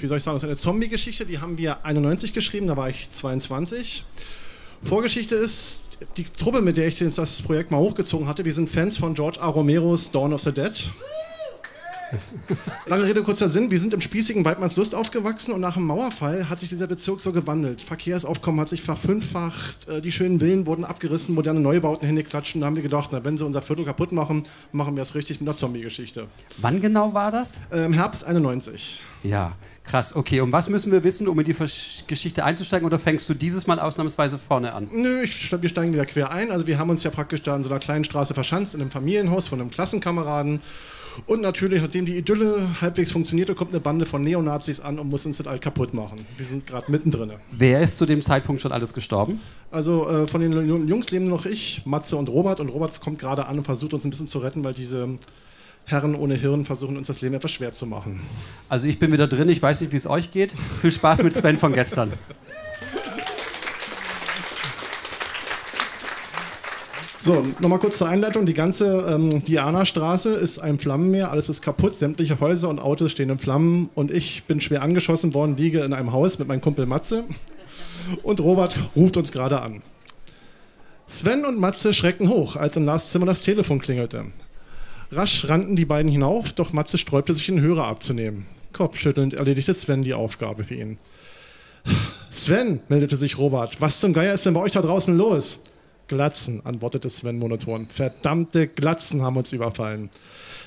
wie 0.00 0.06
soll 0.06 0.16
ich 0.16 0.22
sagen, 0.22 0.38
es 0.38 0.42
ist 0.42 0.48
eine 0.48 0.56
Zombie-Geschichte. 0.56 1.26
Die 1.26 1.38
haben 1.38 1.58
wir 1.58 1.84
91 1.84 2.32
geschrieben, 2.32 2.66
da 2.66 2.76
war 2.76 2.88
ich 2.88 3.10
22. 3.10 4.04
Vorgeschichte 4.82 5.34
ist, 5.34 5.82
die 6.16 6.24
Truppe, 6.24 6.60
mit 6.62 6.76
der 6.78 6.86
ich 6.86 6.98
das 6.98 7.42
Projekt 7.42 7.70
mal 7.70 7.78
hochgezogen 7.78 8.26
hatte, 8.28 8.44
wir 8.44 8.52
sind 8.54 8.68
Fans 8.70 8.96
von 8.96 9.14
George 9.14 9.40
A. 9.40 9.48
Romeros 9.48 10.10
Dawn 10.10 10.32
of 10.32 10.40
the 10.42 10.52
Dead. 10.52 10.72
Lange 12.86 13.04
Rede, 13.04 13.22
kurzer 13.22 13.48
Sinn. 13.48 13.70
Wir 13.70 13.78
sind 13.78 13.92
im 13.94 14.00
spießigen 14.00 14.44
Weidmannslust 14.44 14.94
aufgewachsen 14.94 15.52
und 15.52 15.60
nach 15.60 15.74
dem 15.74 15.86
Mauerfall 15.86 16.48
hat 16.48 16.60
sich 16.60 16.68
dieser 16.68 16.86
Bezirk 16.86 17.20
so 17.20 17.32
gewandelt. 17.32 17.80
Verkehrsaufkommen 17.80 18.60
hat 18.60 18.68
sich 18.68 18.82
verfünffacht, 18.82 19.88
äh, 19.88 20.00
die 20.00 20.12
schönen 20.12 20.38
Villen 20.38 20.66
wurden 20.66 20.84
abgerissen, 20.84 21.34
moderne 21.34 21.60
Neubauten 21.60 22.06
hingeklatscht. 22.06 22.54
Und 22.54 22.60
da 22.60 22.66
haben 22.68 22.76
wir 22.76 22.82
gedacht, 22.82 23.10
na, 23.12 23.24
wenn 23.24 23.36
sie 23.38 23.44
unser 23.44 23.62
Viertel 23.62 23.84
kaputt 23.84 24.12
machen, 24.12 24.44
machen 24.72 24.96
wir 24.96 25.02
es 25.02 25.14
richtig 25.14 25.40
mit 25.40 25.48
einer 25.48 25.56
Zombie-Geschichte. 25.58 26.26
Wann 26.58 26.80
genau 26.80 27.12
war 27.14 27.30
das? 27.32 27.60
Im 27.72 27.92
Herbst 27.92 28.24
91. 28.24 29.00
Ja, 29.24 29.52
krass. 29.84 30.14
Okay, 30.14 30.40
und 30.40 30.52
was 30.52 30.68
müssen 30.68 30.92
wir 30.92 31.02
wissen, 31.02 31.26
um 31.26 31.38
in 31.40 31.44
die 31.44 31.54
Versch- 31.54 32.06
Geschichte 32.06 32.44
einzusteigen? 32.44 32.86
Oder 32.86 32.98
fängst 32.98 33.28
du 33.28 33.34
dieses 33.34 33.66
Mal 33.66 33.80
ausnahmsweise 33.80 34.38
vorne 34.38 34.72
an? 34.72 34.88
Nö, 34.92 35.22
ich, 35.22 35.50
wir 35.60 35.68
steigen 35.68 35.92
wieder 35.92 36.06
quer 36.06 36.30
ein. 36.30 36.50
Also 36.52 36.66
wir 36.66 36.78
haben 36.78 36.90
uns 36.90 37.02
ja 37.02 37.10
praktisch 37.10 37.42
da 37.42 37.56
in 37.56 37.64
so 37.64 37.70
einer 37.70 37.80
kleinen 37.80 38.04
Straße 38.04 38.34
verschanzt, 38.34 38.74
in 38.74 38.80
einem 38.80 38.90
Familienhaus 38.90 39.48
von 39.48 39.60
einem 39.60 39.70
Klassenkameraden. 39.70 40.60
Und 41.26 41.40
natürlich, 41.40 41.82
nachdem 41.82 42.06
die 42.06 42.16
Idylle 42.16 42.62
halbwegs 42.80 43.10
funktionierte, 43.10 43.54
kommt 43.54 43.70
eine 43.70 43.80
Bande 43.80 44.06
von 44.06 44.22
Neonazis 44.22 44.80
an 44.80 44.98
und 44.98 45.08
muss 45.08 45.24
uns 45.26 45.38
das 45.38 45.46
all 45.46 45.58
kaputt 45.58 45.94
machen. 45.94 46.26
Wir 46.36 46.46
sind 46.46 46.66
gerade 46.66 46.90
mittendrin. 46.90 47.32
Wer 47.50 47.80
ist 47.80 47.98
zu 47.98 48.06
dem 48.06 48.22
Zeitpunkt 48.22 48.60
schon 48.60 48.72
alles 48.72 48.92
gestorben? 48.92 49.40
Also 49.70 50.08
äh, 50.08 50.26
von 50.28 50.40
den 50.40 50.86
Jungs 50.88 51.10
leben 51.10 51.28
noch 51.28 51.46
ich, 51.46 51.82
Matze 51.86 52.16
und 52.16 52.28
Robert. 52.28 52.60
Und 52.60 52.68
Robert 52.68 53.00
kommt 53.00 53.18
gerade 53.18 53.46
an 53.46 53.58
und 53.58 53.64
versucht 53.64 53.94
uns 53.94 54.04
ein 54.04 54.10
bisschen 54.10 54.28
zu 54.28 54.38
retten, 54.38 54.62
weil 54.64 54.74
diese 54.74 55.08
Herren 55.84 56.16
ohne 56.16 56.34
Hirn 56.34 56.64
versuchen 56.64 56.96
uns 56.96 57.06
das 57.06 57.20
Leben 57.20 57.36
etwas 57.36 57.52
schwer 57.52 57.72
zu 57.72 57.86
machen. 57.86 58.20
Also 58.68 58.88
ich 58.88 58.98
bin 58.98 59.12
wieder 59.12 59.28
drin, 59.28 59.48
ich 59.48 59.62
weiß 59.62 59.80
nicht, 59.80 59.92
wie 59.92 59.96
es 59.96 60.06
euch 60.06 60.32
geht. 60.32 60.52
Viel 60.80 60.90
Spaß 60.90 61.22
mit 61.22 61.32
Sven 61.32 61.56
von 61.56 61.72
gestern. 61.72 62.12
So, 67.26 67.44
nochmal 67.58 67.80
kurz 67.80 67.98
zur 67.98 68.08
Einleitung. 68.08 68.46
Die 68.46 68.54
ganze 68.54 68.98
ähm, 69.10 69.42
Diana-Straße 69.42 70.34
ist 70.34 70.60
ein 70.60 70.78
Flammenmeer, 70.78 71.32
alles 71.32 71.48
ist 71.48 71.60
kaputt, 71.60 71.96
sämtliche 71.96 72.38
Häuser 72.38 72.68
und 72.68 72.78
Autos 72.78 73.10
stehen 73.10 73.30
in 73.30 73.38
Flammen 73.38 73.90
und 73.96 74.12
ich 74.12 74.44
bin 74.44 74.60
schwer 74.60 74.80
angeschossen 74.82 75.34
worden, 75.34 75.56
liege 75.56 75.80
in 75.80 75.92
einem 75.92 76.12
Haus 76.12 76.38
mit 76.38 76.46
meinem 76.46 76.60
Kumpel 76.60 76.86
Matze 76.86 77.24
und 78.22 78.38
Robert 78.38 78.76
ruft 78.94 79.16
uns 79.16 79.32
gerade 79.32 79.60
an. 79.60 79.82
Sven 81.08 81.44
und 81.44 81.58
Matze 81.58 81.92
schreckten 81.94 82.28
hoch, 82.28 82.54
als 82.54 82.76
in 82.76 82.84
Lars 82.84 83.10
Zimmer 83.10 83.26
das 83.26 83.40
Telefon 83.40 83.80
klingelte. 83.80 84.26
Rasch 85.10 85.48
rannten 85.48 85.74
die 85.74 85.84
beiden 85.84 86.12
hinauf, 86.12 86.52
doch 86.52 86.72
Matze 86.72 86.96
sträubte 86.96 87.34
sich, 87.34 87.46
den 87.46 87.60
Hörer 87.60 87.88
abzunehmen. 87.88 88.46
Kopfschüttelnd 88.72 89.34
erledigte 89.34 89.74
Sven 89.74 90.04
die 90.04 90.14
Aufgabe 90.14 90.62
für 90.62 90.76
ihn. 90.76 90.96
Sven, 92.30 92.82
meldete 92.88 93.16
sich 93.16 93.36
Robert, 93.36 93.80
was 93.80 93.98
zum 93.98 94.12
Geier 94.12 94.34
ist 94.34 94.46
denn 94.46 94.54
bei 94.54 94.60
euch 94.60 94.74
da 94.74 94.80
draußen 94.80 95.18
los? 95.18 95.58
Glatzen, 96.08 96.64
antwortete 96.64 97.10
Sven 97.10 97.38
monoton. 97.38 97.86
Verdammte 97.86 98.66
Glatzen 98.66 99.22
haben 99.22 99.36
uns 99.36 99.52
überfallen. 99.52 100.10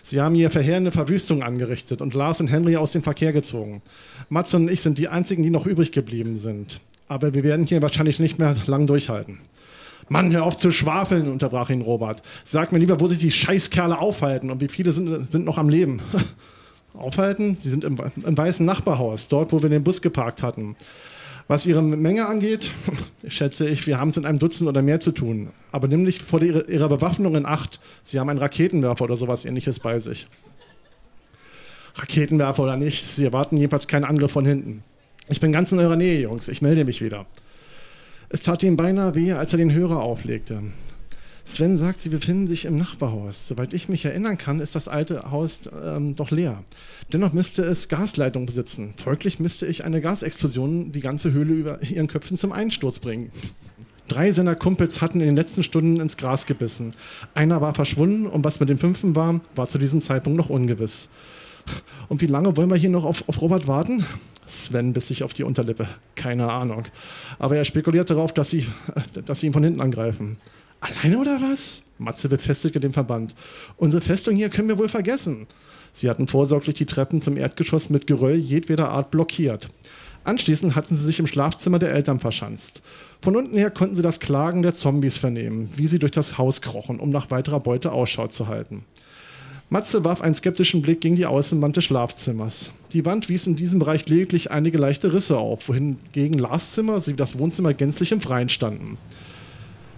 Sie 0.04 0.22
haben 0.22 0.36
hier 0.36 0.52
verheerende 0.52 0.92
Verwüstung 0.92 1.44
angerichtet 1.44 2.02
und 2.02 2.14
Lars 2.14 2.40
und 2.40 2.48
Henry 2.48 2.78
aus 2.78 2.92
dem 2.92 3.04
Verkehr 3.04 3.34
gezogen. 3.34 3.82
Matze 4.30 4.58
und 4.58 4.70
ich 4.70 4.82
sind 4.82 4.98
die 4.98 5.08
einzigen, 5.08 5.44
die 5.44 5.50
noch 5.50 5.66
übrig 5.66 5.92
geblieben 5.92 6.38
sind. 6.38 6.82
Aber 7.08 7.34
wir 7.34 7.44
werden 7.44 7.66
hier 7.66 7.82
wahrscheinlich 7.82 8.20
nicht 8.20 8.40
mehr 8.40 8.56
lang 8.68 8.88
durchhalten. 8.88 9.40
Mann, 10.08 10.32
hör 10.32 10.44
auf 10.44 10.58
zu 10.58 10.72
schwafeln, 10.72 11.28
unterbrach 11.28 11.70
ihn 11.70 11.82
Robert. 11.82 12.24
Sag 12.44 12.72
mir 12.72 12.80
lieber, 12.80 13.00
wo 13.00 13.08
sich 13.08 13.20
die 13.20 13.32
Scheißkerle 13.32 14.00
aufhalten 14.00 14.50
und 14.50 14.62
wie 14.62 14.68
viele 14.68 14.92
sind, 14.92 15.30
sind 15.30 15.46
noch 15.46 15.58
am 15.58 15.70
Leben. 15.70 16.02
aufhalten. 16.94 17.58
Sie 17.62 17.70
sind 17.70 17.84
im, 17.84 17.98
im 18.26 18.38
weißen 18.38 18.66
Nachbarhaus, 18.66 19.28
dort, 19.28 19.52
wo 19.52 19.62
wir 19.62 19.70
den 19.70 19.84
Bus 19.84 20.02
geparkt 20.02 20.44
hatten. 20.44 20.76
Was 21.50 21.66
ihre 21.66 21.82
Menge 21.82 22.28
angeht, 22.28 22.70
schätze 23.28 23.68
ich, 23.68 23.88
wir 23.88 24.00
haben 24.00 24.10
es 24.10 24.18
in 24.18 24.26
einem 24.26 24.38
Dutzend 24.38 24.70
oder 24.70 24.84
mehr 24.84 25.00
zu 25.00 25.12
tun. 25.12 25.50
Aber 25.72 25.88
nämlich 25.88 26.22
vor 26.22 26.40
der, 26.40 26.70
ihrer 26.70 26.88
Bewaffnung 26.88 27.34
in 27.34 27.48
Acht. 27.48 27.80
Sie 28.04 28.20
haben 28.20 28.30
einen 28.30 28.38
Raketenwerfer 28.38 29.06
oder 29.06 29.18
sowas 29.18 29.46
ähnliches 29.46 29.80
bei 29.80 29.98
sich. 29.98 30.28
Raketenwerfer 31.96 32.62
oder 32.62 32.78
nicht, 32.78 33.04
sie 33.04 33.26
erwarten 33.26 33.58
jedenfalls 33.58 33.88
keinen 33.88 34.06
Angriff 34.06 34.32
von 34.32 34.46
hinten. 34.46 34.84
Ich 35.28 35.40
bin 35.40 35.52
ganz 35.52 35.72
in 35.72 35.80
eurer 35.80 35.96
Nähe, 35.96 36.22
Jungs. 36.22 36.50
Ich 36.50 36.62
melde 36.62 36.86
mich 36.86 37.02
wieder. 37.02 37.26
Es 38.30 38.44
tat 38.44 38.62
ihm 38.62 38.78
beinahe 38.78 39.16
weh, 39.16 39.34
als 39.34 39.52
er 39.52 39.58
den 39.58 39.74
Hörer 39.74 40.04
auflegte. 40.04 40.62
Sven 41.50 41.80
sagt, 41.80 42.04
sie 42.04 42.10
befinden 42.10 42.48
sich 42.48 42.66
im 42.66 42.78
Nachbarhaus. 42.78 43.48
Soweit 43.48 43.74
ich 43.74 43.90
mich 43.90 44.06
erinnern 44.06 44.38
kann, 44.38 44.60
ist 44.60 44.76
das 44.76 44.88
alte 44.88 45.32
Haus 45.32 45.62
ähm, 45.84 46.16
doch 46.16 46.30
leer. 46.30 46.64
Dennoch 47.12 47.34
müsste 47.34 47.64
es 47.64 47.88
Gasleitungen 47.88 48.46
besitzen. 48.46 48.94
Folglich 49.04 49.40
müsste 49.40 49.66
ich 49.66 49.84
eine 49.84 50.00
Gasexplosion 50.00 50.92
die 50.92 51.00
ganze 51.00 51.32
Höhle 51.32 51.54
über 51.54 51.82
ihren 51.82 52.08
Köpfen 52.08 52.38
zum 52.38 52.52
Einsturz 52.52 53.00
bringen. 53.00 53.32
Drei 54.08 54.32
seiner 54.32 54.56
Kumpels 54.56 55.02
hatten 55.02 55.22
in 55.22 55.26
den 55.26 55.36
letzten 55.36 55.64
Stunden 55.64 56.00
ins 56.00 56.18
Gras 56.18 56.46
gebissen. 56.46 56.94
Einer 57.34 57.62
war 57.62 57.74
verschwunden 57.74 58.28
und 58.28 58.44
was 58.44 58.60
mit 58.60 58.70
dem 58.70 58.78
fünften 58.78 59.16
war, 59.16 59.42
war 59.56 59.68
zu 59.68 59.80
diesem 59.80 60.02
Zeitpunkt 60.02 60.38
noch 60.38 60.50
ungewiss. 60.50 61.10
Und 62.10 62.22
wie 62.22 62.28
lange 62.28 62.58
wollen 62.58 62.70
wir 62.70 62.78
hier 62.78 62.90
noch 62.90 63.06
auf, 63.06 63.28
auf 63.28 63.42
Robert 63.42 63.68
warten? 63.68 64.06
Sven 64.48 64.94
biss 64.94 65.08
sich 65.08 65.24
auf 65.24 65.34
die 65.34 65.44
Unterlippe. 65.44 65.88
Keine 66.16 66.52
Ahnung. 66.52 66.86
Aber 67.38 67.56
er 67.56 67.66
spekuliert 67.66 68.10
darauf, 68.10 68.34
dass 68.34 68.50
sie, 68.50 68.68
dass 69.26 69.40
sie 69.40 69.48
ihn 69.48 69.54
von 69.54 69.64
hinten 69.64 69.82
angreifen. 69.82 70.38
Alleine 70.82 71.20
oder 71.20 71.42
was? 71.42 71.84
Matze 71.98 72.30
befestigte 72.30 72.80
den 72.80 72.94
Verband. 72.94 73.36
Unsere 73.78 74.02
Festung 74.02 74.36
hier 74.36 74.50
können 74.50 74.70
wir 74.70 74.78
wohl 74.78 74.90
vergessen. 74.90 75.48
Sie 75.94 76.10
hatten 76.10 76.28
vorsorglich 76.28 76.76
die 76.76 76.86
Treppen 76.86 77.22
zum 77.22 77.36
Erdgeschoss 77.36 77.90
mit 77.90 78.08
Geröll 78.08 78.38
jedweder 78.38 78.90
Art 78.90 79.12
blockiert. 79.12 79.70
Anschließend 80.24 80.76
hatten 80.76 80.98
sie 80.98 81.06
sich 81.06 81.20
im 81.20 81.28
Schlafzimmer 81.28 81.80
der 81.80 81.92
Eltern 81.92 82.20
verschanzt. 82.20 82.82
Von 83.22 83.36
unten 83.36 83.58
her 83.58 83.72
konnten 83.72 83.96
sie 83.96 84.02
das 84.02 84.20
Klagen 84.20 84.62
der 84.62 84.74
Zombies 84.74 85.18
vernehmen, 85.18 85.72
wie 85.76 85.88
sie 85.88 86.00
durch 86.00 86.12
das 86.12 86.38
Haus 86.38 86.62
krochen, 86.62 87.00
um 87.00 87.10
nach 87.10 87.32
weiterer 87.32 87.60
Beute 87.60 87.92
Ausschau 87.92 88.28
zu 88.28 88.48
halten. 88.48 88.86
Matze 89.70 90.04
warf 90.04 90.22
einen 90.22 90.36
skeptischen 90.36 90.82
Blick 90.82 91.02
gegen 91.02 91.16
die 91.16 91.28
Außenwand 91.28 91.78
des 91.78 91.84
Schlafzimmers. 91.86 92.72
Die 92.92 93.06
Wand 93.06 93.30
wies 93.30 93.46
in 93.46 93.56
diesem 93.56 93.80
Bereich 93.80 94.08
lediglich 94.10 94.50
einige 94.52 94.80
leichte 94.80 95.14
Risse 95.14 95.38
auf, 95.38 95.70
wohingegen 95.70 96.40
Lars 96.40 96.74
Zimmer 96.74 97.00
sowie 97.02 97.16
das 97.16 97.38
Wohnzimmer 97.38 97.74
gänzlich 97.74 98.12
im 98.12 98.20
Freien 98.22 98.50
standen. 98.50 98.98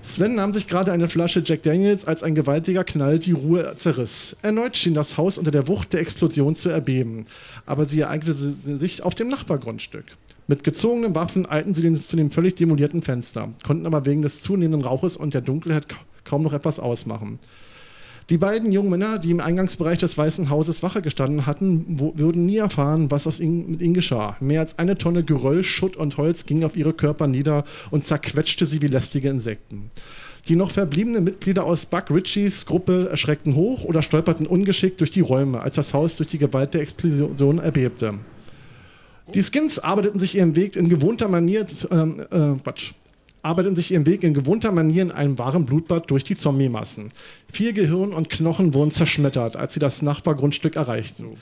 Sven 0.03 0.35
nahm 0.35 0.51
sich 0.51 0.67
gerade 0.67 0.91
eine 0.91 1.07
Flasche 1.07 1.43
Jack 1.45 1.61
Daniels, 1.63 2.05
als 2.05 2.23
ein 2.23 2.33
gewaltiger 2.33 2.83
Knall 2.83 3.19
die 3.19 3.33
Ruhe 3.33 3.73
zerriss. 3.75 4.35
Erneut 4.41 4.75
schien 4.75 4.95
das 4.95 5.17
Haus 5.17 5.37
unter 5.37 5.51
der 5.51 5.67
Wucht 5.67 5.93
der 5.93 6.01
Explosion 6.01 6.55
zu 6.55 6.69
erbeben, 6.69 7.25
aber 7.65 7.87
sie 7.87 7.99
ereignete 7.99 8.53
sich 8.77 9.03
auf 9.03 9.13
dem 9.13 9.29
Nachbargrundstück. 9.29 10.05
Mit 10.47 10.63
gezogenen 10.63 11.13
Waffen 11.13 11.49
eilten 11.49 11.75
sie 11.75 11.93
zu 11.93 12.15
dem 12.15 12.31
völlig 12.31 12.55
demolierten 12.55 13.03
Fenster, 13.03 13.49
konnten 13.63 13.85
aber 13.85 14.05
wegen 14.05 14.23
des 14.23 14.41
zunehmenden 14.41 14.81
Rauches 14.81 15.17
und 15.17 15.33
der 15.33 15.41
Dunkelheit 15.41 15.85
kaum 16.23 16.41
noch 16.43 16.53
etwas 16.53 16.79
ausmachen. 16.79 17.39
Die 18.31 18.37
beiden 18.37 18.71
jungen 18.71 18.89
Männer, 18.89 19.19
die 19.19 19.29
im 19.29 19.41
Eingangsbereich 19.41 19.99
des 19.99 20.17
Weißen 20.17 20.49
Hauses 20.49 20.81
Wache 20.83 21.01
gestanden 21.01 21.45
hatten, 21.45 21.99
würden 22.15 22.45
nie 22.45 22.55
erfahren, 22.55 23.11
was 23.11 23.27
aus 23.27 23.41
ihnen, 23.41 23.71
mit 23.71 23.81
ihnen 23.81 23.93
geschah. 23.93 24.37
Mehr 24.39 24.61
als 24.61 24.79
eine 24.79 24.97
Tonne 24.97 25.25
Geröll, 25.25 25.63
Schutt 25.63 25.97
und 25.97 26.15
Holz 26.15 26.45
ging 26.45 26.63
auf 26.63 26.77
ihre 26.77 26.93
Körper 26.93 27.27
nieder 27.27 27.65
und 27.89 28.05
zerquetschte 28.05 28.65
sie 28.65 28.81
wie 28.81 28.87
lästige 28.87 29.27
Insekten. 29.27 29.91
Die 30.47 30.55
noch 30.55 30.71
verbliebenen 30.71 31.25
Mitglieder 31.25 31.65
aus 31.65 31.85
Buck 31.85 32.09
Ritchies 32.09 32.65
Gruppe 32.65 33.09
erschreckten 33.11 33.55
hoch 33.55 33.83
oder 33.83 34.01
stolperten 34.01 34.47
ungeschickt 34.47 35.01
durch 35.01 35.11
die 35.11 35.19
Räume, 35.19 35.59
als 35.59 35.75
das 35.75 35.93
Haus 35.93 36.15
durch 36.15 36.29
die 36.29 36.37
Gewalt 36.37 36.73
der 36.73 36.83
Explosion 36.83 37.59
erbebte. 37.59 38.13
Die 39.33 39.43
Skins 39.43 39.77
arbeiteten 39.77 40.21
sich 40.21 40.35
ihren 40.35 40.55
Weg 40.55 40.77
in 40.77 40.87
gewohnter 40.87 41.27
Manier, 41.27 41.67
äh, 41.89 41.95
äh, 41.95 42.55
Quatsch, 42.63 42.93
arbeiteten 43.41 43.75
sich 43.75 43.91
ihren 43.91 44.05
Weg 44.05 44.23
in 44.23 44.33
gewohnter 44.33 44.71
Manier 44.71 45.03
in 45.03 45.11
einem 45.11 45.37
wahren 45.37 45.65
Blutbad 45.65 46.09
durch 46.09 46.23
die 46.23 46.35
Zombie-Massen. 46.35 47.09
Vier 47.51 47.73
Gehirn 47.73 48.13
und 48.13 48.29
Knochen 48.29 48.73
wurden 48.73 48.91
zerschmettert, 48.91 49.55
als 49.55 49.73
sie 49.73 49.79
das 49.79 50.01
Nachbargrundstück 50.01 50.75
erreichten. 50.75 51.37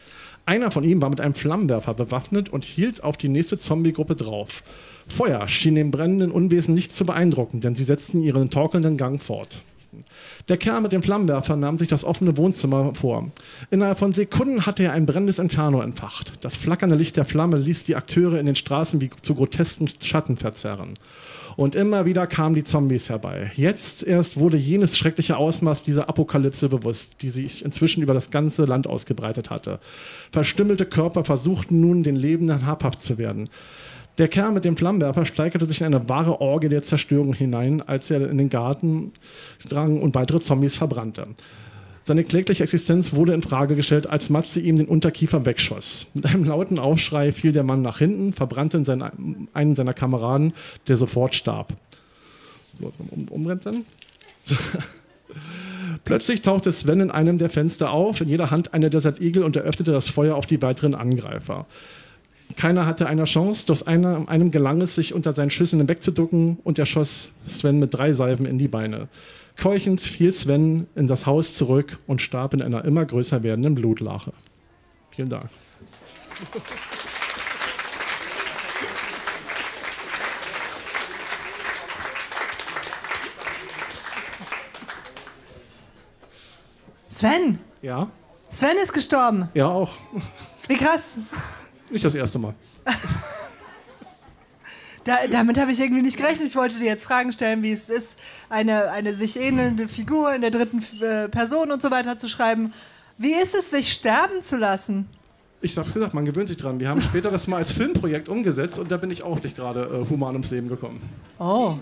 Einer 0.45 0.71
von 0.71 0.83
ihnen 0.83 1.01
war 1.01 1.09
mit 1.09 1.21
einem 1.21 1.35
Flammenwerfer 1.35 1.93
bewaffnet 1.93 2.49
und 2.49 2.65
hielt 2.65 3.03
auf 3.03 3.17
die 3.17 3.29
nächste 3.29 3.57
Zombie-Gruppe 3.57 4.15
drauf. 4.15 4.63
Feuer 5.07 5.47
schien 5.47 5.75
den 5.75 5.91
brennenden 5.91 6.31
Unwesen 6.31 6.73
nicht 6.73 6.95
zu 6.95 7.05
beeindrucken, 7.05 7.61
denn 7.61 7.75
sie 7.75 7.83
setzten 7.83 8.23
ihren 8.23 8.49
torkelnden 8.49 8.97
Gang 8.97 9.21
fort. 9.21 9.59
Der 10.47 10.57
Kerl 10.57 10.81
mit 10.81 10.91
dem 10.91 11.03
Flammenwerfer 11.03 11.55
nahm 11.55 11.77
sich 11.77 11.87
das 11.87 12.03
offene 12.03 12.37
Wohnzimmer 12.37 12.93
vor. 12.93 13.31
Innerhalb 13.71 13.99
von 13.99 14.13
Sekunden 14.13 14.65
hatte 14.65 14.83
er 14.83 14.93
ein 14.93 15.05
brennendes 15.05 15.39
Inferno 15.39 15.81
entfacht. 15.81 16.33
Das 16.41 16.55
flackernde 16.55 16.95
Licht 16.95 17.17
der 17.17 17.25
Flamme 17.25 17.57
ließ 17.57 17.83
die 17.83 17.95
Akteure 17.95 18.39
in 18.39 18.45
den 18.45 18.55
Straßen 18.55 19.01
wie 19.01 19.09
zu 19.21 19.35
grotesken 19.35 19.89
Schatten 20.01 20.37
verzerren. 20.37 20.97
Und 21.59 21.75
immer 21.75 22.05
wieder 22.05 22.25
kamen 22.25 22.55
die 22.55 22.63
Zombies 22.63 23.09
herbei. 23.09 23.51
Jetzt 23.53 24.01
erst 24.03 24.39
wurde 24.39 24.55
jenes 24.55 24.97
schreckliche 24.97 25.35
Ausmaß 25.35 25.81
dieser 25.81 26.07
Apokalypse 26.07 26.69
bewusst, 26.69 27.21
die 27.21 27.27
sich 27.27 27.65
inzwischen 27.65 28.01
über 28.01 28.13
das 28.13 28.31
ganze 28.31 28.63
Land 28.63 28.87
ausgebreitet 28.87 29.49
hatte. 29.49 29.81
Verstümmelte 30.31 30.85
Körper 30.85 31.25
versuchten 31.25 31.81
nun, 31.81 32.01
den 32.01 32.15
Lebenden 32.15 32.65
habhaft 32.65 33.01
zu 33.01 33.17
werden. 33.17 33.49
Der 34.19 34.29
Kerl 34.29 34.53
mit 34.53 34.63
dem 34.63 34.77
Flammenwerfer 34.77 35.25
steigerte 35.25 35.65
sich 35.65 35.81
in 35.81 35.87
eine 35.87 36.07
wahre 36.07 36.39
Orgie 36.39 36.69
der 36.69 36.83
Zerstörung 36.83 37.33
hinein, 37.33 37.81
als 37.81 38.09
er 38.09 38.29
in 38.29 38.37
den 38.37 38.47
Garten 38.47 39.11
drang 39.67 40.01
und 40.01 40.15
weitere 40.15 40.39
Zombies 40.39 40.75
verbrannte. 40.75 41.27
Seine 42.09 42.23
klägliche 42.23 42.63
Existenz 42.63 43.13
wurde 43.13 43.35
in 43.35 43.43
Frage 43.43 43.75
gestellt, 43.75 44.07
als 44.07 44.31
Matze 44.31 44.59
ihm 44.59 44.77
den 44.77 44.87
Unterkiefer 44.87 45.45
wegschoss. 45.45 46.07
Mit 46.15 46.25
einem 46.25 46.43
lauten 46.43 46.79
Aufschrei 46.79 47.31
fiel 47.31 47.51
der 47.51 47.61
Mann 47.61 47.83
nach 47.83 47.99
hinten, 47.99 48.33
verbrannte 48.33 48.83
seinen, 48.83 49.47
einen 49.53 49.75
seiner 49.75 49.93
Kameraden, 49.93 50.53
der 50.87 50.97
sofort 50.97 51.35
starb. 51.35 51.71
Um, 52.79 53.27
umrennt 53.27 53.67
dann. 53.67 53.85
Plötzlich 56.03 56.41
tauchte 56.41 56.71
Sven 56.71 56.99
in 56.99 57.11
einem 57.11 57.37
der 57.37 57.51
Fenster 57.51 57.91
auf, 57.91 58.21
in 58.21 58.27
jeder 58.27 58.49
Hand 58.49 58.73
eine 58.73 58.89
Desert 58.89 59.21
Eagle 59.21 59.43
und 59.43 59.55
eröffnete 59.55 59.91
das 59.91 60.09
Feuer 60.09 60.35
auf 60.35 60.47
die 60.47 60.63
weiteren 60.63 60.95
Angreifer. 60.95 61.67
Keiner 62.55 62.85
hatte 62.85 63.07
eine 63.07 63.23
Chance, 63.23 63.65
doch 63.67 63.85
einer, 63.85 64.27
einem 64.27 64.51
gelang 64.51 64.81
es, 64.81 64.95
sich 64.95 65.13
unter 65.13 65.33
seinen 65.33 65.49
Schüssen 65.49 65.87
wegzuducken 65.87 66.59
und 66.63 66.77
er 66.77 66.85
schoss 66.85 67.31
Sven 67.47 67.79
mit 67.79 67.93
drei 67.93 68.13
Salven 68.13 68.45
in 68.45 68.57
die 68.57 68.67
Beine. 68.67 69.07
Keuchend 69.57 70.01
fiel 70.01 70.33
Sven 70.33 70.87
in 70.95 71.07
das 71.07 71.25
Haus 71.25 71.55
zurück 71.55 71.99
und 72.07 72.21
starb 72.21 72.53
in 72.53 72.61
einer 72.61 72.85
immer 72.85 73.05
größer 73.05 73.43
werdenden 73.43 73.75
Blutlache. 73.75 74.33
Vielen 75.09 75.29
Dank. 75.29 75.49
Sven! 87.09 87.59
Ja? 87.81 88.09
Sven 88.49 88.77
ist 88.81 88.93
gestorben. 88.93 89.49
Ja, 89.53 89.67
auch. 89.67 89.93
Wie 90.67 90.77
krass. 90.77 91.19
Nicht 91.89 92.05
das 92.05 92.15
erste 92.15 92.39
Mal. 92.39 92.53
Da, 95.05 95.27
damit 95.31 95.57
habe 95.57 95.71
ich 95.71 95.79
irgendwie 95.79 96.01
nicht 96.01 96.17
gerechnet. 96.17 96.47
Ich 96.49 96.55
wollte 96.55 96.77
dir 96.77 96.85
jetzt 96.85 97.05
Fragen 97.05 97.31
stellen, 97.31 97.63
wie 97.63 97.71
es 97.71 97.89
ist, 97.89 98.19
eine, 98.49 98.91
eine 98.91 99.13
sich 99.13 99.39
ähnelnde 99.39 99.87
Figur 99.87 100.35
in 100.35 100.41
der 100.41 100.51
dritten 100.51 100.83
äh, 101.01 101.29
Person 101.29 101.71
und 101.71 101.81
so 101.81 101.89
weiter 101.89 102.17
zu 102.17 102.27
schreiben. 102.27 102.73
Wie 103.17 103.33
ist 103.33 103.55
es, 103.55 103.71
sich 103.71 103.93
sterben 103.93 104.43
zu 104.43 104.57
lassen? 104.57 105.07
Ich 105.61 105.77
hab's 105.77 105.93
gesagt, 105.93 106.13
man 106.13 106.25
gewöhnt 106.25 106.47
sich 106.47 106.57
dran. 106.57 106.79
Wir 106.79 106.89
haben 106.89 107.01
später 107.01 107.31
das 107.31 107.47
mal 107.47 107.57
als 107.57 107.71
Filmprojekt 107.71 108.29
umgesetzt 108.29 108.77
und 108.77 108.91
da 108.91 108.97
bin 108.97 109.09
ich 109.09 109.23
auch 109.23 109.41
nicht 109.41 109.55
gerade 109.55 109.81
äh, 109.81 110.09
human 110.09 110.33
ums 110.33 110.51
Leben 110.51 110.69
gekommen. 110.69 111.01
Oh. 111.39 111.77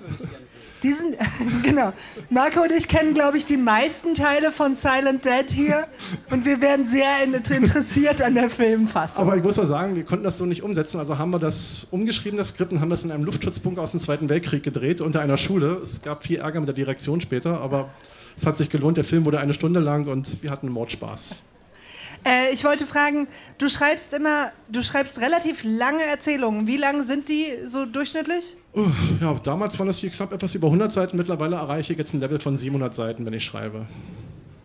Diesen, 0.83 1.15
genau. 1.63 1.93
Marco 2.29 2.61
und 2.61 2.71
ich 2.71 2.87
kennen, 2.87 3.13
glaube 3.13 3.37
ich, 3.37 3.45
die 3.45 3.57
meisten 3.57 4.13
Teile 4.13 4.51
von 4.51 4.75
Silent 4.75 5.25
Dead 5.25 5.49
hier 5.49 5.87
und 6.29 6.45
wir 6.45 6.61
werden 6.61 6.87
sehr 6.87 7.23
interessiert 7.23 8.21
an 8.21 8.35
der 8.35 8.49
Filmfassung. 8.49 9.25
Aber 9.25 9.37
ich 9.37 9.43
muss 9.43 9.57
auch 9.57 9.65
sagen, 9.65 9.95
wir 9.95 10.03
konnten 10.03 10.23
das 10.23 10.37
so 10.37 10.45
nicht 10.45 10.63
umsetzen. 10.63 10.99
Also 10.99 11.17
haben 11.17 11.31
wir 11.31 11.39
das 11.39 11.87
umgeschrieben, 11.91 12.37
das 12.37 12.49
Skript, 12.49 12.71
und 12.71 12.81
haben 12.81 12.89
das 12.89 13.03
in 13.03 13.11
einem 13.11 13.23
Luftschutzbunker 13.23 13.81
aus 13.81 13.91
dem 13.91 13.99
Zweiten 13.99 14.29
Weltkrieg 14.29 14.63
gedreht, 14.63 15.01
unter 15.01 15.21
einer 15.21 15.37
Schule. 15.37 15.79
Es 15.83 16.01
gab 16.01 16.25
viel 16.25 16.37
Ärger 16.37 16.59
mit 16.59 16.67
der 16.67 16.75
Direktion 16.75 17.21
später, 17.21 17.61
aber 17.61 17.89
es 18.35 18.45
hat 18.45 18.55
sich 18.55 18.69
gelohnt. 18.69 18.97
Der 18.97 19.03
Film 19.03 19.25
wurde 19.25 19.39
eine 19.39 19.53
Stunde 19.53 19.79
lang 19.79 20.07
und 20.07 20.43
wir 20.43 20.51
hatten 20.51 20.69
Mordspaß. 20.69 21.41
Äh, 22.25 22.53
ich 22.53 22.63
wollte 22.63 22.85
fragen, 22.85 23.27
du 23.57 23.69
schreibst 23.69 24.13
immer, 24.13 24.51
du 24.69 24.83
schreibst 24.83 25.21
relativ 25.21 25.63
lange 25.63 26.03
Erzählungen. 26.03 26.67
Wie 26.67 26.77
lang 26.77 27.01
sind 27.01 27.29
die 27.29 27.47
so 27.65 27.85
durchschnittlich? 27.85 28.57
Ja, 29.21 29.33
damals 29.43 29.77
waren 29.79 29.87
das 29.87 29.97
hier 29.97 30.09
knapp 30.09 30.33
etwas 30.33 30.53
über 30.55 30.67
100 30.67 30.91
Seiten. 30.91 31.17
Mittlerweile 31.17 31.55
erreiche 31.55 31.93
ich 31.93 31.99
jetzt 31.99 32.13
ein 32.13 32.19
Level 32.19 32.39
von 32.39 32.55
700 32.55 32.93
Seiten, 32.93 33.25
wenn 33.25 33.33
ich 33.33 33.43
schreibe. 33.43 33.85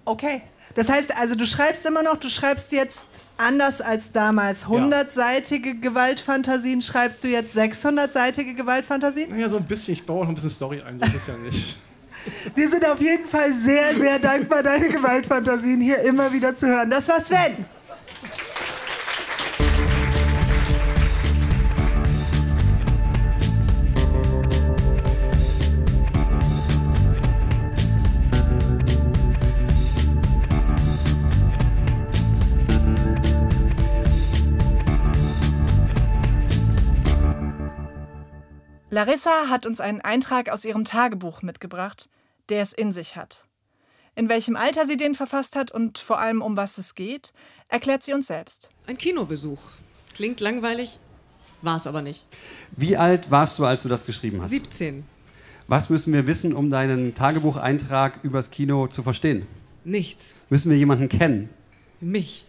Okay. 0.04 0.42
Das 0.74 0.88
heißt 0.88 1.14
also, 1.16 1.34
du 1.34 1.46
schreibst 1.46 1.84
immer 1.86 2.02
noch, 2.02 2.16
du 2.16 2.28
schreibst 2.28 2.72
jetzt 2.72 3.06
anders 3.36 3.80
als 3.80 4.12
damals. 4.12 4.66
100-seitige 4.66 5.80
Gewaltfantasien 5.80 6.80
schreibst 6.82 7.22
du 7.24 7.28
jetzt 7.28 7.56
600-seitige 7.56 8.54
Gewaltfantasien? 8.54 9.30
Naja, 9.30 9.48
so 9.48 9.58
ein 9.58 9.66
bisschen. 9.66 9.94
Ich 9.94 10.04
baue 10.04 10.20
auch 10.20 10.22
noch 10.22 10.30
ein 10.30 10.34
bisschen 10.34 10.50
Story 10.50 10.82
ein, 10.82 10.98
so 10.98 11.04
ist 11.04 11.14
es 11.14 11.26
ja 11.26 11.36
nicht. 11.36 11.76
Wir 12.54 12.68
sind 12.68 12.86
auf 12.86 13.00
jeden 13.00 13.26
Fall 13.26 13.52
sehr, 13.52 13.96
sehr 13.96 14.18
dankbar, 14.18 14.62
deine 14.62 14.88
Gewaltfantasien 14.88 15.80
hier 15.80 15.98
immer 16.02 16.32
wieder 16.32 16.56
zu 16.56 16.68
hören. 16.68 16.88
Das 16.88 17.08
war 17.08 17.20
Sven. 17.20 17.64
Larissa 38.92 39.48
hat 39.48 39.64
uns 39.64 39.80
einen 39.80 40.02
Eintrag 40.02 40.50
aus 40.50 40.66
ihrem 40.66 40.84
Tagebuch 40.84 41.40
mitgebracht, 41.40 42.10
der 42.50 42.60
es 42.60 42.74
in 42.74 42.92
sich 42.92 43.16
hat. 43.16 43.46
In 44.14 44.28
welchem 44.28 44.54
Alter 44.54 44.84
sie 44.84 44.98
den 44.98 45.14
verfasst 45.14 45.56
hat 45.56 45.70
und 45.70 45.98
vor 45.98 46.18
allem 46.18 46.42
um 46.42 46.58
was 46.58 46.76
es 46.76 46.94
geht, 46.94 47.32
erklärt 47.68 48.02
sie 48.02 48.12
uns 48.12 48.26
selbst. 48.26 48.68
Ein 48.86 48.98
Kinobesuch. 48.98 49.62
Klingt 50.12 50.40
langweilig, 50.40 50.98
war 51.62 51.78
es 51.78 51.86
aber 51.86 52.02
nicht. 52.02 52.26
Wie 52.72 52.98
alt 52.98 53.30
warst 53.30 53.58
du, 53.58 53.64
als 53.64 53.82
du 53.82 53.88
das 53.88 54.04
geschrieben 54.04 54.42
hast? 54.42 54.50
17. 54.50 55.04
Was 55.68 55.88
müssen 55.88 56.12
wir 56.12 56.26
wissen, 56.26 56.52
um 56.52 56.68
deinen 56.68 57.14
Tagebucheintrag 57.14 58.22
übers 58.22 58.50
Kino 58.50 58.88
zu 58.88 59.02
verstehen? 59.02 59.46
Nichts. 59.84 60.34
Müssen 60.50 60.70
wir 60.70 60.76
jemanden 60.76 61.08
kennen? 61.08 61.48
Mich. 61.98 62.44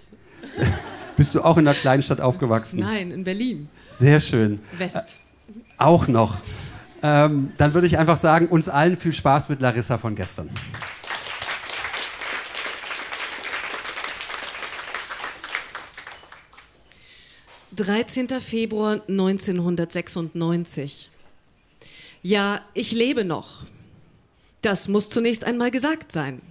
Bist 1.16 1.36
du 1.36 1.42
auch 1.42 1.56
in 1.56 1.66
einer 1.66 1.78
Kleinstadt 1.78 2.20
aufgewachsen? 2.20 2.82
Nein, 2.82 3.12
in 3.12 3.24
Berlin. 3.24 3.70
Sehr 3.98 4.20
schön. 4.20 4.60
West. 4.78 5.23
Auch 5.78 6.08
noch. 6.08 6.38
Ähm, 7.02 7.52
dann 7.58 7.74
würde 7.74 7.88
ich 7.88 7.98
einfach 7.98 8.18
sagen, 8.18 8.48
uns 8.48 8.70
allen 8.70 8.98
viel 8.98 9.12
Spaß 9.12 9.50
mit 9.50 9.62
Larissa 9.62 9.98
von 9.98 10.16
gestern. 10.16 10.50
»13. 17.76 18.40
Februar 18.40 19.02
1996. 19.08 21.10
Ja, 22.22 22.62
ich 22.74 22.92
lebe 22.92 23.26
noch. 23.26 23.64
Das 24.62 24.88
muss 24.88 25.10
zunächst 25.10 25.44
einmal 25.44 25.72
gesagt 25.72 26.14
sein. 26.14 26.42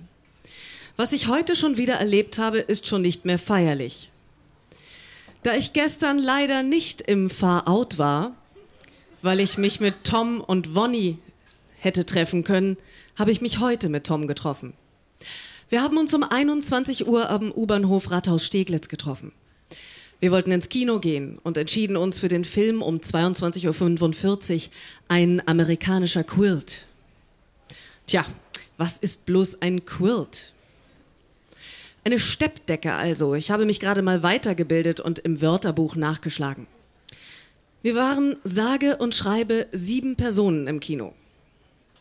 Was 0.97 1.13
ich 1.13 1.29
heute 1.29 1.57
schon 1.57 1.79
wieder 1.79 1.95
erlebt 1.95 2.39
habe, 2.39 2.59
ist 2.59 2.87
schon 2.87 3.01
nicht 3.01 3.25
mehr 3.25 3.39
feierlich. 3.39 4.11
Da 5.43 5.55
ich 5.55 5.73
gestern 5.73 6.19
leider 6.19 6.63
nicht 6.63 7.01
im 7.01 7.31
Far-Out 7.31 7.97
war, 7.97 8.35
weil 9.23 9.41
ich 9.41 9.57
mich 9.57 9.81
mit 9.81 10.05
Tom 10.05 10.41
und 10.41 10.75
Wonny 10.75 11.19
hätte 11.79 12.05
treffen 12.05 12.45
können, 12.45 12.77
habe 13.17 13.31
ich 13.31 13.41
mich 13.41 13.61
heute 13.61 13.89
mit 13.89 14.05
Tom 14.05 14.27
getroffen. 14.27 14.75
Wir 15.69 15.83
haben 15.83 15.97
uns 15.97 16.13
um 16.13 16.23
21 16.23 17.07
Uhr 17.07 17.31
am 17.31 17.51
U-Bahnhof 17.51 18.11
Rathaus 18.11 18.45
Steglitz 18.45 18.89
getroffen. 18.89 19.33
Wir 20.21 20.31
wollten 20.31 20.53
ins 20.53 20.69
Kino 20.69 21.01
gehen 21.01 21.39
und 21.43 21.57
entschieden 21.57 21.97
uns 21.97 22.19
für 22.19 22.29
den 22.29 22.45
Film 22.45 22.83
um 22.83 22.99
22.45 22.99 24.55
Uhr, 24.55 24.73
ein 25.09 25.47
amerikanischer 25.49 26.23
Quilt. 26.23 26.87
Tja, 28.07 28.27
was 28.77 28.99
ist 28.99 29.27
bloß 29.27 29.63
ein 29.63 29.85
Quilt? 29.85 30.53
Eine 32.05 32.19
Steppdecke 32.19 32.93
also. 32.93 33.35
Ich 33.35 33.51
habe 33.51 33.65
mich 33.65 33.81
gerade 33.81 34.03
mal 34.03 34.23
weitergebildet 34.23 35.01
und 35.01 35.21
im 35.21 35.41
Wörterbuch 35.41 35.97
nachgeschlagen. 35.97 36.67
Wir 37.83 37.97
waren 37.97 38.37
sage 38.45 38.97
und 38.99 39.13
schreibe 39.13 39.67
sieben 39.73 40.15
Personen 40.15 40.69
im 40.69 40.79
Kino. 40.79 41.15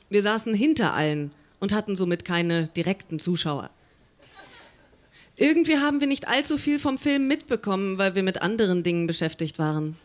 Wir 0.09 0.21
saßen 0.21 0.53
hinter 0.53 0.93
allen 0.93 1.31
und 1.59 1.73
hatten 1.73 1.95
somit 1.95 2.23
keine 2.23 2.67
direkten 2.67 3.17
Zuschauer. 3.17 3.71
Irgendwie 5.37 5.77
haben 5.77 5.99
wir 5.99 6.05
nicht 6.05 6.27
allzu 6.27 6.59
viel 6.59 6.77
vom 6.77 6.99
Film 6.99 7.27
mitbekommen, 7.27 7.97
weil 7.97 8.13
wir 8.13 8.21
mit 8.21 8.43
anderen 8.43 8.83
Dingen 8.83 9.07
beschäftigt 9.07 9.57
waren. 9.57 9.97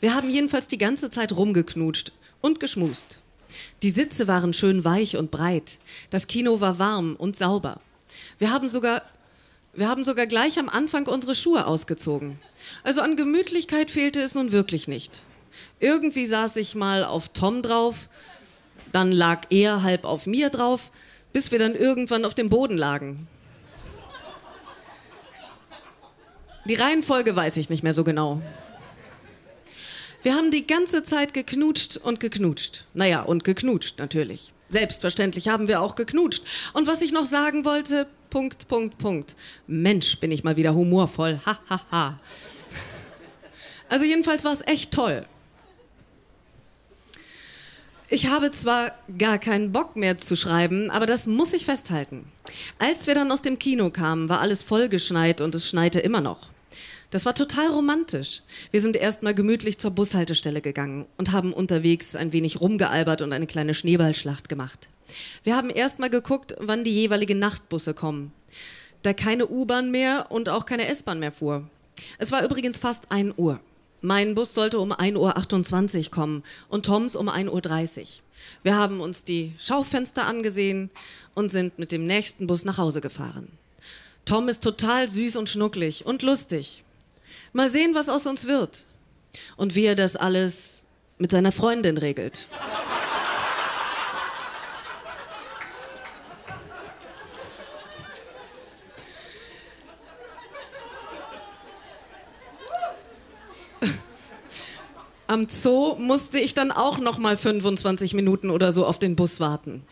Wir 0.00 0.12
haben 0.12 0.28
jedenfalls 0.28 0.66
die 0.66 0.78
ganze 0.78 1.08
Zeit 1.08 1.36
rumgeknutscht 1.36 2.10
und 2.40 2.58
geschmust. 2.58 3.18
Die 3.84 3.90
Sitze 3.90 4.26
waren 4.26 4.52
schön 4.52 4.84
weich 4.84 5.16
und 5.16 5.30
breit. 5.30 5.78
Das 6.10 6.26
Kino 6.26 6.60
war 6.60 6.80
warm 6.80 7.14
und 7.14 7.36
sauber. 7.36 7.80
Wir 8.38 8.50
haben 8.50 8.68
sogar 8.68 9.02
wir 9.74 9.88
haben 9.88 10.04
sogar 10.04 10.26
gleich 10.26 10.58
am 10.58 10.68
Anfang 10.68 11.06
unsere 11.06 11.34
Schuhe 11.34 11.66
ausgezogen. 11.66 12.38
Also 12.82 13.00
an 13.00 13.16
Gemütlichkeit 13.16 13.90
fehlte 13.90 14.20
es 14.20 14.34
nun 14.34 14.52
wirklich 14.52 14.86
nicht. 14.86 15.20
Irgendwie 15.80 16.26
saß 16.26 16.56
ich 16.56 16.74
mal 16.74 17.04
auf 17.04 17.30
Tom 17.30 17.62
drauf, 17.62 18.08
dann 18.92 19.12
lag 19.12 19.46
er 19.50 19.82
halb 19.82 20.04
auf 20.04 20.26
mir 20.26 20.50
drauf, 20.50 20.90
bis 21.32 21.50
wir 21.50 21.58
dann 21.58 21.74
irgendwann 21.74 22.24
auf 22.24 22.34
dem 22.34 22.50
Boden 22.50 22.76
lagen. 22.76 23.26
Die 26.66 26.74
Reihenfolge 26.74 27.34
weiß 27.34 27.56
ich 27.56 27.70
nicht 27.70 27.82
mehr 27.82 27.94
so 27.94 28.04
genau. 28.04 28.40
Wir 30.22 30.34
haben 30.34 30.52
die 30.52 30.66
ganze 30.66 31.02
Zeit 31.02 31.34
geknutscht 31.34 31.96
und 31.96 32.20
geknutscht. 32.20 32.84
Naja, 32.94 33.22
und 33.22 33.42
geknutscht 33.42 33.98
natürlich. 33.98 34.52
Selbstverständlich 34.68 35.48
haben 35.48 35.66
wir 35.66 35.80
auch 35.80 35.96
geknutscht. 35.96 36.44
Und 36.72 36.86
was 36.86 37.02
ich 37.02 37.12
noch 37.12 37.26
sagen 37.26 37.64
wollte, 37.64 38.06
Punkt, 38.32 38.66
Punkt, 38.66 38.96
Punkt. 38.96 39.36
Mensch, 39.66 40.18
bin 40.18 40.32
ich 40.32 40.42
mal 40.42 40.56
wieder 40.56 40.74
humorvoll. 40.74 41.38
Ha, 41.44 41.58
ha, 41.68 41.80
ha. 41.90 42.20
Also 43.90 44.06
jedenfalls 44.06 44.42
war 44.42 44.52
es 44.52 44.66
echt 44.66 44.90
toll. 44.90 45.26
Ich 48.08 48.28
habe 48.28 48.50
zwar 48.50 48.92
gar 49.18 49.36
keinen 49.36 49.70
Bock 49.70 49.96
mehr 49.96 50.16
zu 50.16 50.34
schreiben, 50.34 50.90
aber 50.90 51.04
das 51.04 51.26
muss 51.26 51.52
ich 51.52 51.66
festhalten. 51.66 52.24
Als 52.78 53.06
wir 53.06 53.14
dann 53.14 53.30
aus 53.30 53.42
dem 53.42 53.58
Kino 53.58 53.90
kamen, 53.90 54.30
war 54.30 54.40
alles 54.40 54.62
vollgeschneit 54.62 55.42
und 55.42 55.54
es 55.54 55.68
schneite 55.68 56.00
immer 56.00 56.22
noch. 56.22 56.48
Das 57.10 57.26
war 57.26 57.34
total 57.34 57.66
romantisch. 57.66 58.40
Wir 58.70 58.80
sind 58.80 58.96
erstmal 58.96 59.34
gemütlich 59.34 59.78
zur 59.78 59.90
Bushaltestelle 59.90 60.62
gegangen 60.62 61.04
und 61.18 61.32
haben 61.32 61.52
unterwegs 61.52 62.16
ein 62.16 62.32
wenig 62.32 62.62
rumgealbert 62.62 63.20
und 63.20 63.34
eine 63.34 63.46
kleine 63.46 63.74
Schneeballschlacht 63.74 64.48
gemacht. 64.48 64.88
Wir 65.44 65.56
haben 65.56 65.70
erstmal 65.70 66.10
geguckt, 66.10 66.54
wann 66.58 66.84
die 66.84 66.92
jeweiligen 66.92 67.38
Nachtbusse 67.38 67.94
kommen. 67.94 68.32
Da 69.02 69.12
keine 69.12 69.48
U-Bahn 69.48 69.90
mehr 69.90 70.26
und 70.30 70.48
auch 70.48 70.66
keine 70.66 70.86
S-Bahn 70.86 71.18
mehr 71.18 71.32
fuhr. 71.32 71.68
Es 72.18 72.30
war 72.32 72.44
übrigens 72.44 72.78
fast 72.78 73.10
1 73.10 73.34
Uhr. 73.36 73.60
Mein 74.00 74.34
Bus 74.34 74.54
sollte 74.54 74.80
um 74.80 74.92
1.28 74.92 76.04
Uhr 76.06 76.10
kommen 76.10 76.42
und 76.68 76.86
Toms 76.86 77.14
um 77.14 77.28
1.30 77.28 78.00
Uhr. 78.00 78.06
Wir 78.62 78.76
haben 78.76 79.00
uns 79.00 79.24
die 79.24 79.52
Schaufenster 79.58 80.26
angesehen 80.26 80.90
und 81.34 81.50
sind 81.50 81.78
mit 81.78 81.92
dem 81.92 82.06
nächsten 82.06 82.46
Bus 82.46 82.64
nach 82.64 82.78
Hause 82.78 83.00
gefahren. 83.00 83.48
Tom 84.24 84.48
ist 84.48 84.62
total 84.62 85.08
süß 85.08 85.36
und 85.36 85.48
schnucklig 85.48 86.06
und 86.06 86.22
lustig. 86.22 86.84
Mal 87.52 87.68
sehen, 87.68 87.94
was 87.94 88.08
aus 88.08 88.26
uns 88.26 88.46
wird. 88.46 88.84
Und 89.56 89.74
wie 89.74 89.84
er 89.84 89.94
das 89.94 90.16
alles 90.16 90.84
mit 91.18 91.30
seiner 91.30 91.52
Freundin 91.52 91.96
regelt. 91.96 92.48
Am 105.32 105.48
Zoo 105.48 105.96
musste 105.96 106.38
ich 106.38 106.52
dann 106.52 106.70
auch 106.70 106.98
noch 106.98 107.16
mal 107.16 107.38
25 107.38 108.12
Minuten 108.12 108.50
oder 108.50 108.70
so 108.70 108.84
auf 108.84 108.98
den 108.98 109.16
Bus 109.16 109.40
warten. 109.40 109.82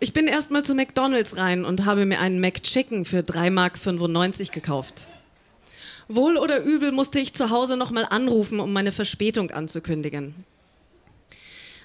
Ich 0.00 0.12
bin 0.12 0.26
erst 0.26 0.50
mal 0.50 0.64
zu 0.64 0.74
McDonald's 0.74 1.36
rein 1.36 1.64
und 1.64 1.84
habe 1.84 2.04
mir 2.04 2.18
einen 2.18 2.40
McChicken 2.40 3.04
für 3.04 3.20
3,95 3.20 3.50
Mark 3.52 4.52
gekauft. 4.52 5.08
Wohl 6.08 6.36
oder 6.36 6.64
übel 6.64 6.90
musste 6.90 7.20
ich 7.20 7.32
zu 7.32 7.50
Hause 7.50 7.76
nochmal 7.76 8.06
anrufen, 8.10 8.58
um 8.58 8.72
meine 8.72 8.90
Verspätung 8.90 9.52
anzukündigen. 9.52 10.34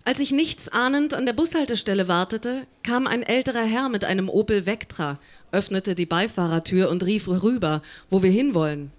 Als 0.04 0.20
ich 0.20 0.32
nichts 0.32 0.67
ahnend 0.67 1.13
an 1.13 1.28
der 1.28 1.34
Bushaltestelle 1.34 2.08
wartete, 2.08 2.65
kam 2.82 3.06
ein 3.06 3.22
älterer 3.22 3.62
Herr 3.62 3.89
mit 3.89 4.06
einem 4.06 4.28
Opel 4.28 4.65
Vectra, 4.65 5.20
öffnete 5.52 5.94
die 5.94 6.08
Beifahrertür 6.08 6.89
und 6.89 7.06
rief 7.06 7.28
rüber, 7.28 7.84
wo 8.10 8.24
wir 8.24 8.32
hinwollen. 8.32 8.91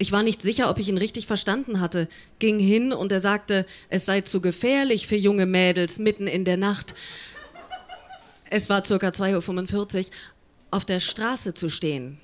Ich 0.00 0.12
war 0.12 0.22
nicht 0.22 0.40
sicher, 0.40 0.70
ob 0.70 0.78
ich 0.78 0.88
ihn 0.88 0.96
richtig 0.96 1.26
verstanden 1.26 1.78
hatte, 1.78 2.08
ging 2.38 2.58
hin 2.58 2.94
und 2.94 3.12
er 3.12 3.20
sagte, 3.20 3.66
es 3.90 4.06
sei 4.06 4.22
zu 4.22 4.40
gefährlich 4.40 5.06
für 5.06 5.14
junge 5.14 5.44
Mädels 5.44 5.98
mitten 5.98 6.26
in 6.26 6.46
der 6.46 6.56
Nacht. 6.56 6.94
Es 8.48 8.70
war 8.70 8.82
circa 8.82 9.08
2.45 9.08 9.98
Uhr, 9.98 10.04
auf 10.70 10.86
der 10.86 11.00
Straße 11.00 11.52
zu 11.52 11.68
stehen. 11.68 12.18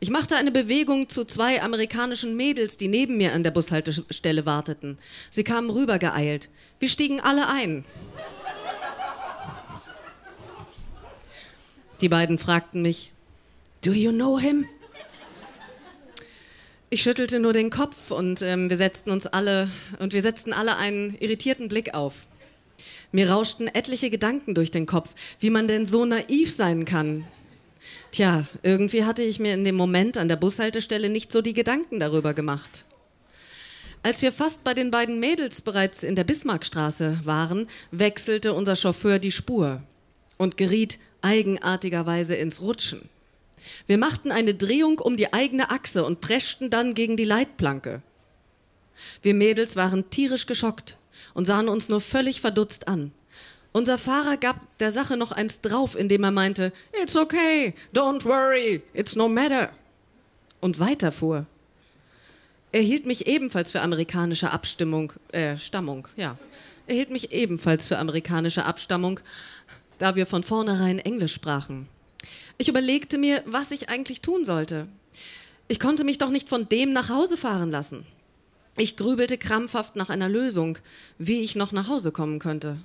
Ich 0.00 0.08
machte 0.08 0.36
eine 0.36 0.50
Bewegung 0.50 1.10
zu 1.10 1.26
zwei 1.26 1.62
amerikanischen 1.62 2.38
Mädels, 2.38 2.78
die 2.78 2.88
neben 2.88 3.18
mir 3.18 3.34
an 3.34 3.42
der 3.42 3.50
Bushaltestelle 3.50 4.46
warteten. 4.46 4.96
Sie 5.28 5.44
kamen 5.44 5.68
rübergeeilt. 5.68 6.48
Wir 6.78 6.88
stiegen 6.88 7.20
alle 7.20 7.50
ein. 7.50 7.84
Die 12.00 12.08
beiden 12.08 12.38
fragten 12.38 12.80
mich, 12.80 13.12
Do 13.82 13.92
you 13.92 14.10
know 14.10 14.38
him? 14.38 14.64
Ich 16.94 17.02
schüttelte 17.02 17.40
nur 17.40 17.52
den 17.52 17.70
Kopf 17.70 18.12
und 18.12 18.40
ähm, 18.40 18.70
wir 18.70 18.76
setzten 18.76 19.10
uns 19.10 19.26
alle 19.26 19.68
und 19.98 20.12
wir 20.12 20.22
setzten 20.22 20.52
alle 20.52 20.76
einen 20.76 21.16
irritierten 21.18 21.66
Blick 21.66 21.92
auf. 21.92 22.28
Mir 23.10 23.30
rauschten 23.30 23.66
etliche 23.66 24.10
Gedanken 24.10 24.54
durch 24.54 24.70
den 24.70 24.86
Kopf, 24.86 25.12
wie 25.40 25.50
man 25.50 25.66
denn 25.66 25.86
so 25.86 26.04
naiv 26.04 26.54
sein 26.54 26.84
kann, 26.84 27.24
Tja, 28.12 28.46
irgendwie 28.62 29.02
hatte 29.02 29.24
ich 29.24 29.40
mir 29.40 29.54
in 29.54 29.64
dem 29.64 29.74
Moment 29.74 30.18
an 30.18 30.28
der 30.28 30.36
Bushaltestelle 30.36 31.08
nicht 31.08 31.32
so 31.32 31.42
die 31.42 31.52
Gedanken 31.52 31.98
darüber 31.98 32.32
gemacht. 32.32 32.84
Als 34.04 34.22
wir 34.22 34.30
fast 34.30 34.62
bei 34.62 34.72
den 34.72 34.92
beiden 34.92 35.18
Mädels 35.18 35.62
bereits 35.62 36.04
in 36.04 36.14
der 36.14 36.22
Bismarckstraße 36.22 37.22
waren, 37.24 37.66
wechselte 37.90 38.52
unser 38.52 38.76
Chauffeur 38.76 39.18
die 39.18 39.32
Spur 39.32 39.82
und 40.36 40.56
geriet 40.56 41.00
eigenartigerweise 41.22 42.36
ins 42.36 42.60
Rutschen. 42.60 43.08
Wir 43.86 43.98
machten 43.98 44.32
eine 44.32 44.54
Drehung 44.54 44.98
um 44.98 45.16
die 45.16 45.32
eigene 45.32 45.70
Achse 45.70 46.04
und 46.04 46.20
preschten 46.20 46.70
dann 46.70 46.94
gegen 46.94 47.16
die 47.16 47.24
Leitplanke. 47.24 48.02
Wir 49.22 49.34
Mädels 49.34 49.76
waren 49.76 50.10
tierisch 50.10 50.46
geschockt 50.46 50.96
und 51.34 51.46
sahen 51.46 51.68
uns 51.68 51.88
nur 51.88 52.00
völlig 52.00 52.40
verdutzt 52.40 52.88
an. 52.88 53.12
Unser 53.72 53.98
Fahrer 53.98 54.36
gab 54.36 54.56
der 54.78 54.92
Sache 54.92 55.16
noch 55.16 55.32
eins 55.32 55.60
drauf, 55.60 55.96
indem 55.96 56.22
er 56.22 56.30
meinte, 56.30 56.72
It's 57.02 57.16
okay, 57.16 57.74
don't 57.92 58.24
worry, 58.24 58.82
it's 58.92 59.16
no 59.16 59.28
matter. 59.28 59.70
Und 60.60 60.78
weiterfuhr. 60.78 61.46
Er 62.70 62.82
hielt 62.82 63.04
mich 63.06 63.26
ebenfalls 63.26 63.72
für 63.72 63.80
amerikanische 63.80 64.52
Abstimmung, 64.52 65.12
äh, 65.32 65.56
Stammung, 65.58 66.08
ja. 66.16 66.38
Er 66.86 66.94
hielt 66.94 67.10
mich 67.10 67.32
ebenfalls 67.32 67.86
für 67.86 67.98
amerikanische 67.98 68.64
Abstammung, 68.64 69.20
da 69.98 70.16
wir 70.16 70.26
von 70.26 70.42
vornherein 70.42 70.98
Englisch 70.98 71.34
sprachen. 71.34 71.88
Ich 72.58 72.68
überlegte 72.68 73.18
mir, 73.18 73.42
was 73.46 73.70
ich 73.70 73.88
eigentlich 73.88 74.20
tun 74.20 74.44
sollte. 74.44 74.86
Ich 75.66 75.80
konnte 75.80 76.04
mich 76.04 76.18
doch 76.18 76.30
nicht 76.30 76.48
von 76.48 76.68
dem 76.68 76.92
nach 76.92 77.08
Hause 77.08 77.36
fahren 77.36 77.70
lassen. 77.70 78.06
Ich 78.76 78.96
grübelte 78.96 79.38
krampfhaft 79.38 79.96
nach 79.96 80.10
einer 80.10 80.28
Lösung, 80.28 80.78
wie 81.18 81.42
ich 81.42 81.56
noch 81.56 81.72
nach 81.72 81.88
Hause 81.88 82.12
kommen 82.12 82.38
könnte. 82.38 82.78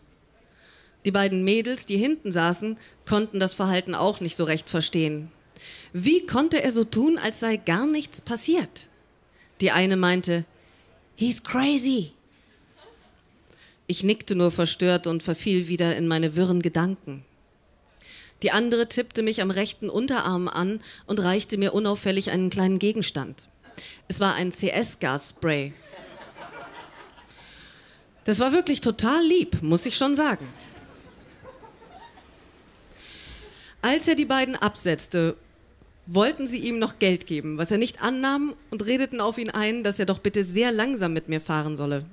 Die 1.06 1.12
beiden 1.12 1.44
Mädels, 1.44 1.86
die 1.86 1.98
hinten 1.98 2.32
saßen, 2.32 2.78
konnten 3.08 3.40
das 3.40 3.54
Verhalten 3.54 3.96
auch 3.96 4.20
nicht 4.20 4.36
so 4.36 4.44
recht 4.44 4.70
verstehen. 4.70 5.32
Wie 5.94 6.26
konnte 6.26 6.62
er 6.62 6.72
so 6.72 6.84
tun, 6.84 7.18
als 7.18 7.40
sei 7.40 7.58
gar 7.58 7.86
nichts 7.86 8.22
passiert? 8.22 8.88
Die 9.62 9.72
eine 9.72 9.98
meinte, 9.98 10.46
He's 11.16 11.44
crazy. 11.44 12.12
Ich 13.88 14.04
nickte 14.04 14.36
nur 14.36 14.52
verstört 14.52 15.08
und 15.08 15.24
verfiel 15.24 15.68
wieder 15.68 15.96
in 15.98 16.08
meine 16.08 16.36
wirren 16.36 16.62
Gedanken. 16.62 17.26
Die 18.42 18.52
andere 18.52 18.88
tippte 18.88 19.22
mich 19.22 19.42
am 19.42 19.52
rechten 19.52 19.90
Unterarm 19.90 20.48
an 20.48 20.82
und 21.06 21.20
reichte 21.20 21.58
mir 21.58 21.74
unauffällig 21.74 22.32
einen 22.32 22.50
kleinen 22.50 22.80
Gegenstand. 22.80 23.44
Es 24.08 24.20
war 24.20 24.36
ein 24.36 24.52
CS-Gasspray. 24.52 25.74
Das 28.24 28.40
war 28.40 28.54
wirklich 28.54 28.82
total 28.82 29.26
lieb, 29.26 29.62
muss 29.62 29.86
ich 29.86 29.98
schon 29.98 30.16
sagen. 30.16 30.48
Als 33.82 34.08
er 34.08 34.16
die 34.16 34.26
beiden 34.26 34.56
absetzte, 34.56 35.36
wollten 36.06 36.48
sie 36.48 36.58
ihm 36.58 36.80
noch 36.80 37.00
Geld 37.00 37.28
geben, 37.28 37.58
was 37.58 37.72
er 37.72 37.78
nicht 37.78 38.02
annahm 38.02 38.56
und 38.72 38.86
redeten 38.86 39.22
auf 39.22 39.38
ihn 39.38 39.50
ein, 39.50 39.84
dass 39.84 40.00
er 40.00 40.06
doch 40.06 40.20
bitte 40.20 40.44
sehr 40.44 40.72
langsam 40.72 41.14
mit 41.14 41.30
mir 41.30 41.40
fahren 41.40 41.78
solle. 41.78 42.06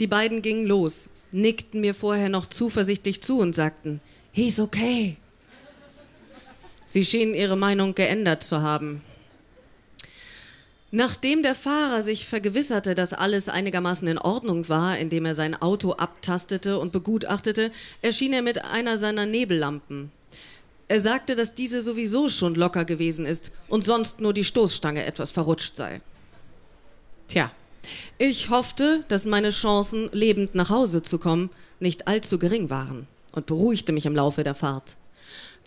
Die 0.00 0.06
beiden 0.06 0.42
gingen 0.42 0.66
los, 0.66 1.08
nickten 1.32 1.80
mir 1.80 1.94
vorher 1.94 2.28
noch 2.28 2.46
zuversichtlich 2.46 3.22
zu 3.22 3.38
und 3.38 3.54
sagten, 3.54 4.00
He's 4.32 4.60
okay. 4.60 5.16
Sie 6.86 7.04
schienen 7.04 7.34
ihre 7.34 7.56
Meinung 7.56 7.94
geändert 7.94 8.44
zu 8.44 8.62
haben. 8.62 9.02
Nachdem 10.92 11.42
der 11.42 11.56
Fahrer 11.56 12.02
sich 12.02 12.26
vergewisserte, 12.26 12.94
dass 12.94 13.12
alles 13.12 13.48
einigermaßen 13.48 14.06
in 14.06 14.18
Ordnung 14.18 14.68
war, 14.68 14.96
indem 14.96 15.26
er 15.26 15.34
sein 15.34 15.60
Auto 15.60 15.92
abtastete 15.92 16.78
und 16.78 16.92
begutachtete, 16.92 17.72
erschien 18.02 18.32
er 18.32 18.42
mit 18.42 18.64
einer 18.64 18.96
seiner 18.96 19.26
Nebellampen. 19.26 20.12
Er 20.88 21.00
sagte, 21.00 21.34
dass 21.34 21.56
diese 21.56 21.82
sowieso 21.82 22.28
schon 22.28 22.54
locker 22.54 22.84
gewesen 22.84 23.26
ist 23.26 23.50
und 23.68 23.82
sonst 23.82 24.20
nur 24.20 24.32
die 24.32 24.44
Stoßstange 24.44 25.04
etwas 25.04 25.32
verrutscht 25.32 25.76
sei. 25.76 26.00
Tja, 27.26 27.50
ich 28.18 28.50
hoffte, 28.50 29.04
dass 29.08 29.26
meine 29.26 29.50
Chancen, 29.50 30.08
lebend 30.12 30.54
nach 30.54 30.70
Hause 30.70 31.02
zu 31.02 31.18
kommen, 31.18 31.50
nicht 31.80 32.06
allzu 32.06 32.38
gering 32.38 32.70
waren 32.70 33.08
und 33.32 33.46
beruhigte 33.46 33.92
mich 33.92 34.06
im 34.06 34.14
Laufe 34.14 34.44
der 34.44 34.54
Fahrt. 34.54 34.96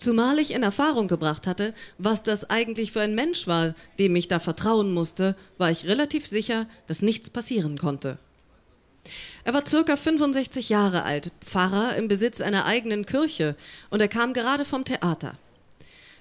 Zumal 0.00 0.38
ich 0.38 0.52
in 0.52 0.62
Erfahrung 0.62 1.08
gebracht 1.08 1.46
hatte, 1.46 1.74
was 1.98 2.22
das 2.22 2.48
eigentlich 2.48 2.90
für 2.90 3.02
ein 3.02 3.14
Mensch 3.14 3.46
war, 3.46 3.74
dem 3.98 4.16
ich 4.16 4.28
da 4.28 4.38
vertrauen 4.38 4.94
musste, 4.94 5.36
war 5.58 5.70
ich 5.70 5.86
relativ 5.86 6.26
sicher, 6.26 6.66
dass 6.86 7.02
nichts 7.02 7.28
passieren 7.28 7.76
konnte. 7.76 8.16
Er 9.44 9.52
war 9.52 9.66
circa 9.66 9.98
65 9.98 10.70
Jahre 10.70 11.02
alt, 11.02 11.32
Pfarrer 11.42 11.96
im 11.96 12.08
Besitz 12.08 12.40
einer 12.40 12.64
eigenen 12.64 13.04
Kirche 13.04 13.56
und 13.90 14.00
er 14.00 14.08
kam 14.08 14.32
gerade 14.32 14.64
vom 14.64 14.86
Theater. 14.86 15.34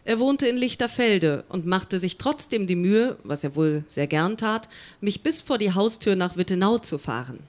Er 0.03 0.19
wohnte 0.19 0.47
in 0.47 0.57
Lichterfelde 0.57 1.45
und 1.47 1.65
machte 1.65 1.99
sich 1.99 2.17
trotzdem 2.17 2.67
die 2.67 2.75
Mühe, 2.75 3.15
was 3.23 3.45
er 3.45 3.55
wohl 3.55 3.85
sehr 3.87 4.07
gern 4.07 4.35
tat, 4.35 4.67
mich 4.99 5.23
bis 5.23 5.39
vor 5.39 5.57
die 5.57 5.73
Haustür 5.73 6.17
nach 6.17 6.35
Wittenau 6.35 6.79
zu 6.79 6.97
fahren. 6.97 7.39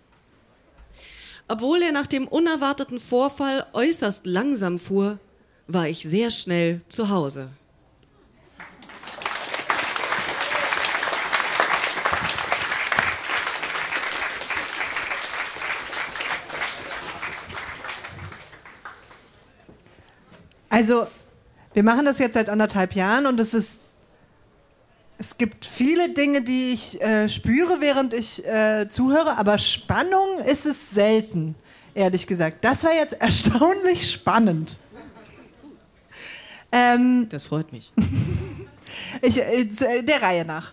Obwohl 1.48 1.82
er 1.82 1.90
nach 1.90 2.06
dem 2.06 2.28
unerwarteten 2.28 3.00
Vorfall 3.00 3.66
äußerst 3.72 4.26
langsam 4.26 4.78
fuhr, 4.78 5.18
war 5.72 5.88
ich 5.88 6.02
sehr 6.02 6.30
schnell 6.30 6.80
zu 6.88 7.08
Hause. 7.08 7.50
Also 20.68 21.06
wir 21.74 21.82
machen 21.82 22.04
das 22.04 22.18
jetzt 22.18 22.34
seit 22.34 22.48
anderthalb 22.48 22.94
Jahren 22.94 23.26
und 23.26 23.38
es 23.40 23.54
ist. 23.54 23.86
Es 25.18 25.36
gibt 25.36 25.66
viele 25.66 26.08
Dinge, 26.08 26.40
die 26.40 26.70
ich 26.72 27.02
äh, 27.02 27.28
spüre, 27.28 27.82
während 27.82 28.14
ich 28.14 28.46
äh, 28.46 28.88
zuhöre, 28.88 29.36
aber 29.36 29.58
Spannung 29.58 30.38
ist 30.46 30.64
es 30.64 30.92
selten, 30.92 31.56
ehrlich 31.92 32.26
gesagt. 32.26 32.64
Das 32.64 32.84
war 32.84 32.94
jetzt 32.94 33.12
erstaunlich 33.20 34.10
spannend. 34.10 34.78
Ähm, 36.72 37.26
das 37.30 37.44
freut 37.44 37.72
mich. 37.72 37.92
ich, 39.22 39.38
äh, 39.38 39.62
äh, 39.62 40.02
der 40.02 40.22
Reihe 40.22 40.44
nach. 40.44 40.72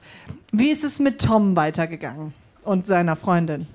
Wie 0.52 0.70
ist 0.70 0.84
es 0.84 1.00
mit 1.00 1.22
Tom 1.22 1.56
weitergegangen 1.56 2.34
und 2.64 2.88
seiner 2.88 3.16
Freundin? 3.16 3.68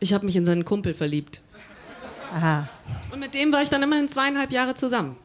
Ich 0.00 0.12
habe 0.12 0.26
mich 0.26 0.36
in 0.36 0.44
seinen 0.44 0.64
Kumpel 0.64 0.94
verliebt. 0.94 1.42
Aha. 2.34 2.68
Und 3.12 3.20
mit 3.20 3.34
dem 3.34 3.52
war 3.52 3.62
ich 3.62 3.70
dann 3.70 3.82
immerhin 3.82 4.08
zweieinhalb 4.08 4.52
Jahre 4.52 4.74
zusammen. 4.74 5.16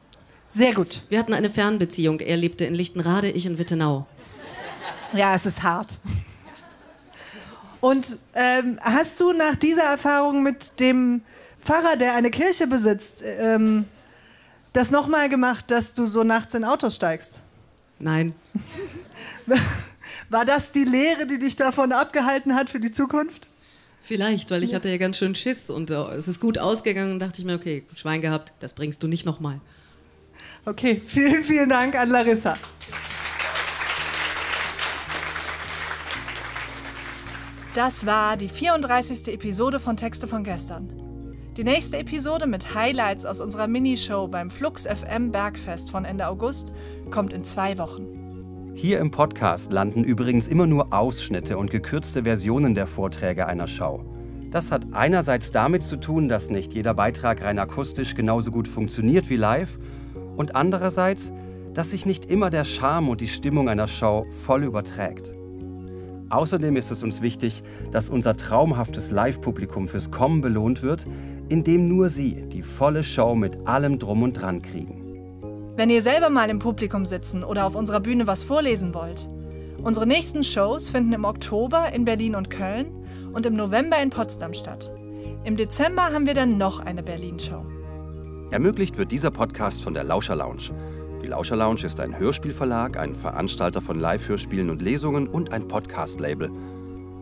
Sehr 0.50 0.74
gut. 0.74 1.02
Wir 1.10 1.20
hatten 1.20 1.34
eine 1.34 1.50
Fernbeziehung. 1.50 2.20
Er 2.20 2.38
lebte 2.38 2.66
in 2.66 2.74
Lichtenrade, 2.74 3.30
ich 3.30 3.46
in 3.46 3.58
Wittenau. 3.58 4.06
Ja, 5.14 5.36
es 5.36 5.46
ist 5.46 5.64
hart. 5.64 5.98
Und 7.82 8.18
ähm, 8.36 8.80
hast 8.82 9.20
du 9.20 9.34
nach 9.34 9.56
dieser 9.56 9.84
Erfahrung 9.84 10.44
mit 10.44 10.80
dem 10.80 11.22
Pfarrer, 11.62 11.98
der 11.98 12.14
eine 12.14 12.30
Kirche 12.30 12.68
besitzt, 12.68 13.24
ähm, 13.26 13.86
das 14.74 14.92
nochmal 14.92 15.30
gemacht, 15.30 15.70
dass 15.70 15.94
du 15.94 16.08
so 16.08 16.24
nachts 16.24 16.54
in 16.54 16.64
Autos 16.64 16.96
steigst? 16.96 17.40
Nein. 18.00 18.34
War 20.30 20.46
das 20.46 20.72
die 20.72 20.86
Lehre, 20.86 21.28
die 21.28 21.40
dich 21.40 21.56
davon 21.56 21.92
abgehalten 21.92 22.56
hat 22.56 22.70
für 22.70 22.80
die 22.80 22.92
Zukunft? 22.92 23.48
Vielleicht, 24.02 24.50
weil 24.50 24.64
ich 24.64 24.74
hatte 24.74 24.90
ja 24.90 24.98
ganz 24.98 25.18
schön 25.18 25.36
Schiss 25.36 25.70
und 25.70 25.90
äh, 25.90 25.96
es 26.16 26.28
ist 26.28 26.40
gut 26.40 26.58
ausgegangen 26.58 27.14
und 27.14 27.20
dachte 27.20 27.40
ich 27.40 27.46
mir, 27.46 27.56
okay, 27.56 27.84
Schwein 27.96 28.22
gehabt, 28.22 28.54
das 28.60 28.74
bringst 28.74 29.04
du 29.04 29.08
nicht 29.08 29.26
nochmal. 29.26 29.60
Okay, 30.66 31.02
vielen, 31.06 31.44
vielen 31.44 31.70
Dank 31.70 31.96
an 31.96 32.10
Larissa. 32.10 32.58
Das 37.76 38.06
war 38.06 38.36
die 38.38 38.50
34. 38.50 39.28
Episode 39.34 39.80
von 39.80 39.96
Texte 39.96 40.28
von 40.28 40.44
gestern. 40.44 41.01
Die 41.58 41.66
nächste 41.66 41.98
Episode 41.98 42.48
mit 42.48 42.76
Highlights 42.76 43.26
aus 43.26 43.42
unserer 43.42 43.68
Minishow 43.68 44.26
beim 44.30 44.50
Flux 44.50 44.88
FM 44.88 45.34
Bergfest 45.34 45.92
von 45.92 46.06
Ende 46.06 46.26
August 46.28 46.72
kommt 47.10 47.34
in 47.34 47.44
zwei 47.44 47.78
Wochen. 47.78 48.72
Hier 48.74 49.00
im 49.00 49.12
Podcast 49.12 49.74
landen 49.74 50.06
übrigens 50.06 50.48
immer 50.48 50.66
nur 50.66 50.94
Ausschnitte 50.94 51.58
und 51.58 51.70
gekürzte 51.70 52.24
Versionen 52.24 52.74
der 52.74 52.88
Vorträge 52.88 53.48
einer 53.48 53.68
Show. 53.68 54.02
Das 54.50 54.72
hat 54.72 54.86
einerseits 54.94 55.52
damit 55.52 55.84
zu 55.84 55.98
tun, 55.98 56.30
dass 56.30 56.50
nicht 56.50 56.74
jeder 56.74 56.94
Beitrag 56.94 57.44
rein 57.44 57.60
akustisch 57.60 58.16
genauso 58.16 58.52
gut 58.52 58.70
funktioniert 58.70 59.30
wie 59.30 59.36
live 59.36 59.78
und 60.38 60.56
andererseits, 60.56 61.34
dass 61.74 61.92
sich 61.92 62.06
nicht 62.06 62.32
immer 62.32 62.50
der 62.50 62.64
Charme 62.64 63.10
und 63.10 63.20
die 63.20 63.28
Stimmung 63.28 63.68
einer 63.68 63.90
Show 63.90 64.26
voll 64.30 64.64
überträgt. 64.64 65.34
Außerdem 66.32 66.78
ist 66.78 66.92
es 66.92 67.04
uns 67.04 67.22
wichtig, 67.22 67.62
dass 67.92 68.08
unser 68.08 68.38
traumhaftes 68.38 69.12
Live-Publikum 69.12 69.90
fürs 69.90 70.12
Kommen 70.12 70.40
belohnt 70.40 70.82
wird, 70.82 71.06
indem 71.50 71.90
nur 71.90 72.08
sie 72.08 72.44
die 72.48 72.64
volle 72.64 73.04
Show 73.04 73.36
mit 73.36 73.68
allem 73.68 74.00
Drum 74.00 74.24
und 74.24 74.34
Dran 74.34 74.62
kriegen. 74.62 75.02
Wenn 75.76 75.90
ihr 75.90 76.02
selber 76.02 76.30
mal 76.30 76.50
im 76.50 76.60
Publikum 76.60 77.06
sitzen 77.06 77.44
oder 77.44 77.66
auf 77.66 77.76
unserer 77.76 78.00
Bühne 78.00 78.28
was 78.28 78.46
vorlesen 78.46 78.94
wollt, 78.94 79.30
unsere 79.84 80.08
nächsten 80.08 80.46
Shows 80.46 80.90
finden 80.90 81.12
im 81.12 81.26
Oktober 81.26 81.92
in 81.94 82.06
Berlin 82.06 82.36
und 82.36 82.50
Köln 82.50 82.88
und 83.34 83.46
im 83.46 83.56
November 83.56 84.02
in 84.02 84.10
Potsdam 84.10 84.54
statt. 84.54 84.90
Im 85.44 85.58
Dezember 85.58 86.14
haben 86.14 86.28
wir 86.28 86.34
dann 86.34 86.58
noch 86.58 86.80
eine 86.80 87.04
Berlin-Show. 87.04 87.66
Ermöglicht 88.52 88.98
wird 88.98 89.12
dieser 89.12 89.32
Podcast 89.32 89.84
von 89.84 89.94
der 89.94 90.06
Lauscher 90.06 90.36
Lounge. 90.36 90.72
Lauscher 91.32 91.56
Lounge 91.56 91.86
ist 91.86 92.02
ein 92.02 92.20
Hörspielverlag, 92.20 92.98
ein 92.98 93.16
Veranstalter 93.16 93.80
von 93.80 93.98
Live-Hörspielen 93.98 94.70
und 94.70 94.82
Lesungen 94.82 95.30
und 95.30 95.54
ein 95.54 95.66
Podcast-Label. 95.66 96.52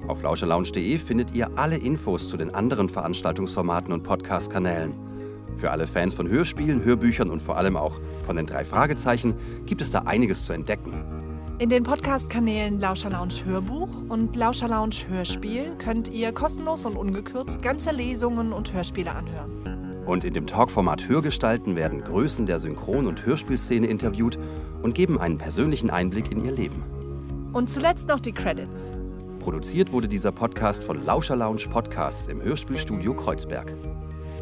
Auf 0.08 0.24
lauscherlounge.de 0.24 0.98
findet 0.98 1.36
ihr 1.36 1.48
alle 1.60 1.78
Infos 1.78 2.28
zu 2.28 2.36
den 2.36 2.56
anderen 2.56 2.90
Veranstaltungsformaten 2.90 3.94
und 3.94 4.02
Podcast-Kanälen. 4.02 4.96
Für 5.58 5.70
alle 5.70 5.86
Fans 5.86 6.16
von 6.16 6.28
Hörspielen, 6.28 6.84
Hörbüchern 6.84 7.30
und 7.30 7.44
vor 7.44 7.58
allem 7.58 7.78
auch 7.78 8.00
von 8.26 8.36
den 8.36 8.48
drei 8.48 8.66
Fragezeichen 8.66 9.36
gibt 9.68 9.80
es 9.82 9.92
da 9.92 10.00
einiges 10.00 10.44
zu 10.44 10.54
entdecken. 10.54 10.92
In 11.60 11.70
den 11.70 11.84
Podcast-Kanälen 11.84 12.80
Lauscher 12.80 13.12
Lounge 13.12 13.46
Hörbuch 13.46 13.90
und 14.10 14.36
Lauscher 14.36 14.70
Lounge 14.70 15.08
Hörspiel 15.08 15.76
könnt 15.78 16.10
ihr 16.10 16.32
kostenlos 16.32 16.84
und 16.84 16.96
ungekürzt 16.96 17.62
ganze 17.62 17.92
Lesungen 17.92 18.54
und 18.54 18.74
Hörspiele 18.74 19.14
anhören. 19.14 19.69
Und 20.10 20.24
in 20.24 20.34
dem 20.34 20.48
Talkformat 20.48 21.08
Hörgestalten 21.08 21.76
werden 21.76 22.02
Größen 22.02 22.48
der 22.48 22.60
Synchron- 22.60 23.06
und 23.06 23.28
Hörspielszene 23.28 23.86
interviewt 23.86 24.40
und 24.82 24.96
geben 24.96 25.20
einen 25.20 25.38
persönlichen 25.38 25.92
Einblick 25.92 26.32
in 26.32 26.44
ihr 26.44 26.52
Leben. 26.52 26.84
Und 27.54 27.70
zuletzt 27.70 28.08
noch 28.08 28.20
die 28.20 28.32
Credits. 28.32 28.92
Produziert 29.38 29.92
wurde 29.92 30.08
dieser 30.08 30.32
Podcast 30.32 30.84
von 30.84 31.06
Lauscher 31.06 31.36
Lounge 31.36 31.68
Podcasts 31.70 32.28
im 32.28 32.42
Hörspielstudio 32.42 33.14
Kreuzberg. 33.14 33.72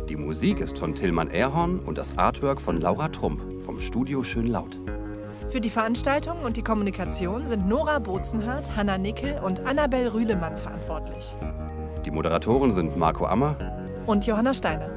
Die 0.08 0.16
Musik 0.16 0.62
ist 0.62 0.80
von 0.80 0.96
Tillmann 0.96 1.30
Erhorn 1.30 1.80
und 1.80 1.98
das 1.98 2.18
Artwork 2.18 2.62
von 2.62 2.80
Laura 2.80 3.10
Trump 3.10 3.44
vom 3.62 3.78
Studio 3.78 4.24
Schönlaut. 4.24 4.80
Für 5.50 5.60
die 5.60 5.70
Veranstaltung 5.70 6.46
und 6.46 6.56
die 6.56 6.64
Kommunikation 6.64 7.46
sind 7.46 7.68
Nora 7.68 8.00
Bozenhardt, 8.00 8.74
Hanna 8.74 8.98
Nickel 8.98 9.38
und 9.44 9.60
Annabel 9.66 10.08
Rühlemann 10.08 10.56
verantwortlich. 10.58 11.36
Die 12.06 12.12
Moderatoren 12.12 12.72
sind 12.72 12.96
Marco 12.96 13.26
Ammer 13.26 13.58
Und 14.06 14.26
Johanna 14.26 14.54
Steiner. 14.54 14.97